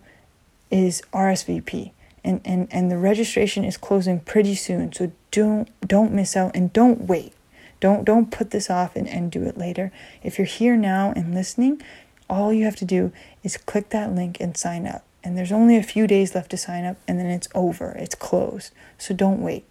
is 0.71 1.01
RSVP. 1.13 1.91
And, 2.23 2.41
and, 2.43 2.67
and 2.71 2.91
the 2.91 2.97
registration 2.97 3.63
is 3.63 3.77
closing 3.77 4.19
pretty 4.19 4.55
soon. 4.55 4.91
So 4.91 5.11
don't 5.31 5.69
don't 5.87 6.11
miss 6.11 6.35
out 6.35 6.55
and 6.55 6.73
don't 6.73 7.01
wait. 7.01 7.33
Don't 7.79 8.03
don't 8.03 8.31
put 8.31 8.51
this 8.51 8.69
off 8.69 8.95
and, 8.95 9.07
and 9.07 9.31
do 9.31 9.43
it 9.43 9.57
later. 9.57 9.91
If 10.23 10.37
you're 10.37 10.47
here 10.47 10.75
now 10.75 11.13
and 11.15 11.33
listening, 11.33 11.81
all 12.29 12.51
you 12.51 12.65
have 12.65 12.75
to 12.77 12.85
do 12.85 13.13
is 13.43 13.55
click 13.55 13.89
that 13.89 14.13
link 14.13 14.37
and 14.41 14.57
sign 14.57 14.85
up. 14.87 15.05
And 15.23 15.37
there's 15.37 15.51
only 15.51 15.77
a 15.77 15.83
few 15.83 16.07
days 16.07 16.35
left 16.35 16.51
to 16.51 16.57
sign 16.57 16.85
up 16.85 16.97
and 17.07 17.19
then 17.19 17.27
it's 17.27 17.47
over. 17.55 17.91
It's 17.91 18.15
closed. 18.15 18.73
So 18.97 19.13
don't 19.13 19.41
wait. 19.41 19.65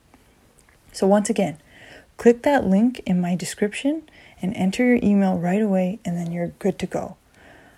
So, 0.97 1.07
once 1.07 1.29
again, 1.29 1.59
click 2.17 2.43
that 2.45 2.65
link 2.65 3.03
in 3.05 3.21
my 3.21 3.37
description 3.37 4.09
and 4.41 4.57
enter 4.57 4.83
your 4.83 4.99
email 5.03 5.37
right 5.37 5.61
away, 5.61 5.99
and 6.07 6.17
then 6.17 6.33
you're 6.33 6.55
good 6.59 6.79
to 6.79 6.87
go. 6.87 7.19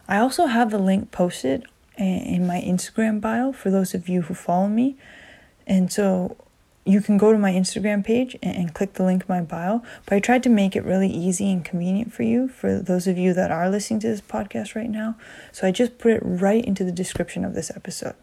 I 0.07 0.18
also 0.18 0.46
have 0.46 0.70
the 0.70 0.78
link 0.78 1.11
posted 1.11 1.66
in 1.96 2.46
my 2.46 2.61
Instagram 2.61 3.20
bio 3.20 3.50
for 3.50 3.72
those 3.72 3.92
of 3.92 4.09
you 4.09 4.22
who 4.22 4.35
follow 4.35 4.68
me. 4.68 4.96
And 5.66 5.92
so 5.92 6.37
you 6.85 7.00
can 7.00 7.18
go 7.18 7.33
to 7.33 7.38
my 7.38 7.50
Instagram 7.50 8.04
page 8.04 8.37
and, 8.40 8.72
click 8.72 8.92
the 8.92 9.02
link 9.02 9.22
in 9.22 9.35
my 9.35 9.40
bio. 9.40 9.83
But 10.07 10.14
I 10.14 10.20
tried 10.20 10.44
to 10.44 10.48
make 10.48 10.76
it 10.76 10.85
really 10.85 11.11
easy 11.11 11.50
and 11.50 11.64
convenient 11.64 12.12
for 12.12 12.22
you, 12.22 12.46
for 12.46 12.78
those 12.78 13.09
of 13.09 13.18
you 13.18 13.35
that 13.35 13.50
are 13.50 13.68
listening 13.68 13.98
to 14.00 14.07
this 14.07 14.20
podcast 14.20 14.76
right 14.76 14.88
now. 14.88 15.16
So 15.50 15.66
I 15.66 15.72
just 15.72 15.98
put 15.98 16.12
it 16.12 16.22
right 16.22 16.64
into 16.64 16.85
the 16.85 16.92
description 16.92 17.44
of 17.44 17.54
this 17.54 17.72
episode. 17.74 18.14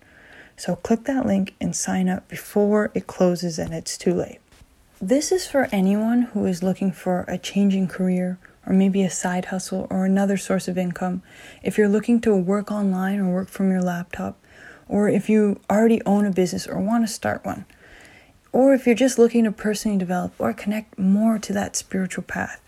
So 0.56 0.78
click 0.78 1.04
that 1.04 1.26
link 1.26 1.54
and 1.60 1.76
sign 1.76 2.08
up 2.08 2.30
before 2.30 2.92
it 2.94 3.08
closes 3.08 3.60
and 3.60 3.74
it's 3.74 3.98
too 3.98 4.14
late. 4.14 4.40
This 5.02 5.34
is 5.34 5.46
for 5.46 5.68
anyone 5.74 6.22
who 6.22 6.46
is 6.46 6.64
looking 6.64 6.94
for 6.94 7.26
a 7.28 7.38
changing 7.38 7.90
career 7.90 8.40
or 8.66 8.72
maybe 8.72 9.04
a 9.04 9.10
side 9.10 9.46
hustle 9.46 9.88
or 9.90 10.06
another 10.06 10.38
source 10.38 10.70
of 10.70 10.78
income. 10.78 11.22
If 11.62 11.78
you're 11.78 11.90
looking 11.90 12.22
to 12.22 12.34
work 12.34 12.72
online 12.72 13.20
or 13.20 13.34
work 13.34 13.50
from 13.50 13.70
your 13.72 13.82
laptop, 13.82 14.40
or 14.88 15.10
if 15.10 15.30
you 15.30 15.60
already 15.70 16.02
own 16.06 16.26
a 16.26 16.32
business 16.32 16.66
or 16.66 16.80
want 16.80 17.06
to 17.06 17.14
start 17.14 17.44
one, 17.44 17.66
or 18.54 18.74
if 18.74 18.86
you're 18.86 18.96
just 18.96 19.20
looking 19.20 19.44
to 19.44 19.52
personally 19.52 19.98
develop 19.98 20.34
or 20.40 20.54
connect 20.54 20.98
more 20.98 21.40
to 21.40 21.52
that 21.52 21.76
spiritual 21.76 22.24
path. 22.24 22.62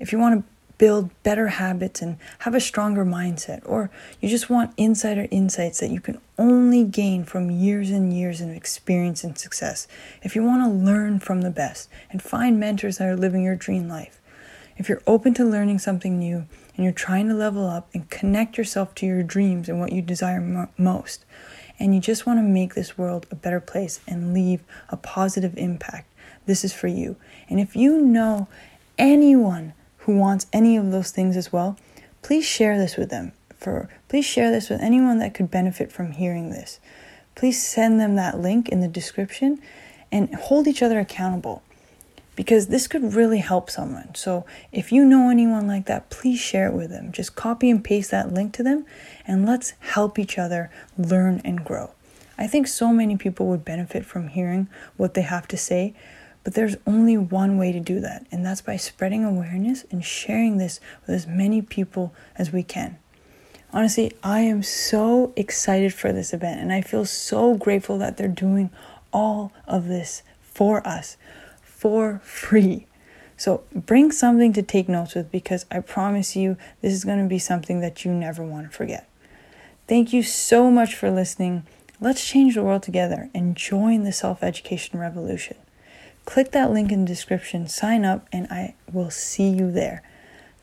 If 0.00 0.12
you 0.12 0.18
want 0.18 0.40
to 0.40 0.50
build 0.78 1.10
better 1.22 1.48
habits 1.48 2.02
and 2.02 2.18
have 2.40 2.54
a 2.54 2.60
stronger 2.60 3.04
mindset, 3.04 3.62
or 3.64 3.90
you 4.20 4.28
just 4.28 4.50
want 4.50 4.74
insider 4.76 5.26
insights 5.30 5.80
that 5.80 5.90
you 5.90 6.00
can 6.00 6.20
only 6.38 6.84
gain 6.84 7.24
from 7.24 7.50
years 7.50 7.90
and 7.90 8.12
years 8.12 8.40
of 8.40 8.50
experience 8.50 9.24
and 9.24 9.38
success, 9.38 9.88
if 10.22 10.34
you 10.36 10.42
want 10.42 10.62
to 10.62 10.68
learn 10.68 11.18
from 11.18 11.40
the 11.42 11.50
best 11.50 11.88
and 12.10 12.22
find 12.22 12.60
mentors 12.60 12.98
that 12.98 13.08
are 13.08 13.16
living 13.16 13.42
your 13.42 13.56
dream 13.56 13.88
life, 13.88 14.20
if 14.76 14.88
you're 14.88 15.02
open 15.06 15.32
to 15.34 15.44
learning 15.44 15.78
something 15.78 16.18
new 16.18 16.44
and 16.76 16.84
you're 16.84 16.92
trying 16.92 17.28
to 17.28 17.34
level 17.34 17.66
up 17.66 17.88
and 17.94 18.10
connect 18.10 18.58
yourself 18.58 18.94
to 18.94 19.06
your 19.06 19.22
dreams 19.22 19.68
and 19.68 19.80
what 19.80 19.92
you 19.92 20.02
desire 20.02 20.40
mo- 20.40 20.68
most, 20.76 21.24
and 21.78 21.94
you 21.94 22.00
just 22.00 22.26
want 22.26 22.38
to 22.38 22.42
make 22.42 22.74
this 22.74 22.98
world 22.98 23.26
a 23.30 23.34
better 23.34 23.60
place 23.60 24.00
and 24.06 24.34
leave 24.34 24.62
a 24.90 24.96
positive 24.96 25.56
impact, 25.56 26.10
this 26.44 26.64
is 26.64 26.72
for 26.72 26.88
you. 26.88 27.16
And 27.48 27.60
if 27.60 27.74
you 27.74 28.00
know 28.00 28.48
anyone 28.98 29.72
who 30.06 30.16
wants 30.16 30.46
any 30.52 30.76
of 30.76 30.92
those 30.92 31.10
things 31.10 31.36
as 31.36 31.52
well, 31.52 31.76
please 32.22 32.44
share 32.44 32.78
this 32.78 32.96
with 32.96 33.10
them. 33.10 33.32
For 33.58 33.88
please 34.08 34.24
share 34.24 34.50
this 34.50 34.70
with 34.70 34.80
anyone 34.80 35.18
that 35.18 35.34
could 35.34 35.50
benefit 35.50 35.90
from 35.90 36.12
hearing 36.12 36.50
this. 36.50 36.78
Please 37.34 37.62
send 37.62 38.00
them 38.00 38.14
that 38.14 38.40
link 38.40 38.68
in 38.68 38.80
the 38.80 38.88
description 38.88 39.60
and 40.12 40.32
hold 40.34 40.68
each 40.68 40.82
other 40.82 41.00
accountable 41.00 41.62
because 42.36 42.68
this 42.68 42.86
could 42.86 43.14
really 43.14 43.38
help 43.38 43.68
someone. 43.68 44.14
So 44.14 44.46
if 44.70 44.92
you 44.92 45.04
know 45.04 45.28
anyone 45.28 45.66
like 45.66 45.86
that, 45.86 46.10
please 46.10 46.38
share 46.38 46.68
it 46.68 46.74
with 46.74 46.90
them. 46.90 47.10
Just 47.10 47.34
copy 47.34 47.68
and 47.68 47.82
paste 47.82 48.12
that 48.12 48.32
link 48.32 48.52
to 48.54 48.62
them 48.62 48.86
and 49.26 49.44
let's 49.44 49.72
help 49.80 50.18
each 50.18 50.38
other 50.38 50.70
learn 50.96 51.40
and 51.44 51.64
grow. 51.64 51.90
I 52.38 52.46
think 52.46 52.68
so 52.68 52.92
many 52.92 53.16
people 53.16 53.46
would 53.46 53.64
benefit 53.64 54.04
from 54.04 54.28
hearing 54.28 54.68
what 54.96 55.14
they 55.14 55.22
have 55.22 55.48
to 55.48 55.56
say, 55.56 55.94
but 56.46 56.54
there's 56.54 56.76
only 56.86 57.18
one 57.18 57.58
way 57.58 57.72
to 57.72 57.80
do 57.80 57.98
that, 57.98 58.24
and 58.30 58.46
that's 58.46 58.60
by 58.60 58.76
spreading 58.76 59.24
awareness 59.24 59.84
and 59.90 60.04
sharing 60.04 60.58
this 60.58 60.78
with 61.00 61.16
as 61.16 61.26
many 61.26 61.60
people 61.60 62.14
as 62.36 62.52
we 62.52 62.62
can. 62.62 62.98
Honestly, 63.72 64.12
I 64.22 64.42
am 64.42 64.62
so 64.62 65.32
excited 65.34 65.92
for 65.92 66.12
this 66.12 66.32
event, 66.32 66.60
and 66.60 66.72
I 66.72 66.82
feel 66.82 67.04
so 67.04 67.56
grateful 67.56 67.98
that 67.98 68.16
they're 68.16 68.28
doing 68.28 68.70
all 69.12 69.50
of 69.66 69.88
this 69.88 70.22
for 70.40 70.86
us 70.86 71.16
for 71.62 72.20
free. 72.22 72.86
So 73.36 73.64
bring 73.74 74.12
something 74.12 74.52
to 74.52 74.62
take 74.62 74.88
notes 74.88 75.16
with 75.16 75.32
because 75.32 75.66
I 75.68 75.80
promise 75.80 76.36
you 76.36 76.56
this 76.80 76.92
is 76.92 77.04
going 77.04 77.20
to 77.20 77.28
be 77.28 77.40
something 77.40 77.80
that 77.80 78.04
you 78.04 78.12
never 78.12 78.44
want 78.44 78.70
to 78.70 78.76
forget. 78.76 79.08
Thank 79.88 80.12
you 80.12 80.22
so 80.22 80.70
much 80.70 80.94
for 80.94 81.10
listening. 81.10 81.64
Let's 82.00 82.24
change 82.24 82.54
the 82.54 82.62
world 82.62 82.84
together 82.84 83.30
and 83.34 83.56
join 83.56 84.04
the 84.04 84.12
self 84.12 84.44
education 84.44 85.00
revolution. 85.00 85.56
Click 86.26 86.50
that 86.50 86.72
link 86.72 86.92
in 86.92 87.02
the 87.02 87.06
description, 87.06 87.68
sign 87.68 88.04
up, 88.04 88.28
and 88.32 88.46
I 88.48 88.74
will 88.92 89.10
see 89.10 89.48
you 89.48 89.70
there. 89.70 90.02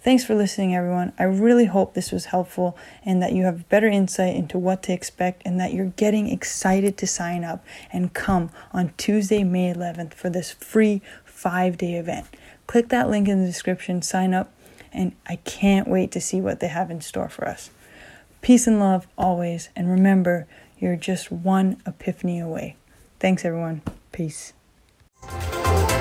Thanks 0.02 0.26
for 0.26 0.36
listening, 0.36 0.76
everyone. 0.76 1.14
I 1.18 1.24
really 1.24 1.66
hope 1.66 1.94
this 1.94 2.12
was 2.12 2.26
helpful 2.26 2.78
and 3.06 3.24
that 3.24 3.32
you 3.32 3.44
have 3.46 3.70
better 3.70 3.88
insight 3.88 4.36
into 4.36 4.60
what 4.60 4.84
to 4.84 4.92
expect 4.92 5.42
and 5.46 5.58
that 5.62 5.74
you're 5.74 5.94
getting 5.96 6.28
excited 6.28 6.98
to 6.98 7.08
sign 7.08 7.46
up 7.46 7.66
and 7.94 8.14
come 8.14 8.52
on 8.74 8.94
Tuesday, 8.98 9.46
May 9.46 9.74
11th 9.74 10.14
for 10.14 10.30
this 10.30 10.52
free 10.52 11.02
five 11.24 11.78
day 11.78 11.94
event. 11.94 12.28
Click 12.68 12.90
that 12.90 13.10
link 13.10 13.30
in 13.30 13.40
the 13.40 13.48
description, 13.48 14.02
sign 14.02 14.34
up, 14.34 14.52
and 14.92 15.14
I 15.26 15.38
can't 15.38 15.88
wait 15.88 16.12
to 16.12 16.20
see 16.20 16.42
what 16.42 16.60
they 16.60 16.68
have 16.68 16.92
in 16.92 17.00
store 17.00 17.30
for 17.30 17.48
us. 17.48 17.70
Peace 18.42 18.68
and 18.68 18.82
love 18.82 19.08
always, 19.18 19.70
and 19.74 19.90
remember, 19.90 20.46
you're 20.78 20.98
just 20.98 21.32
one 21.32 21.82
epiphany 21.88 22.42
away. 22.42 22.76
Thanks, 23.22 23.46
everyone. 23.46 23.82
Peace. 24.12 24.52
Música 25.32 25.93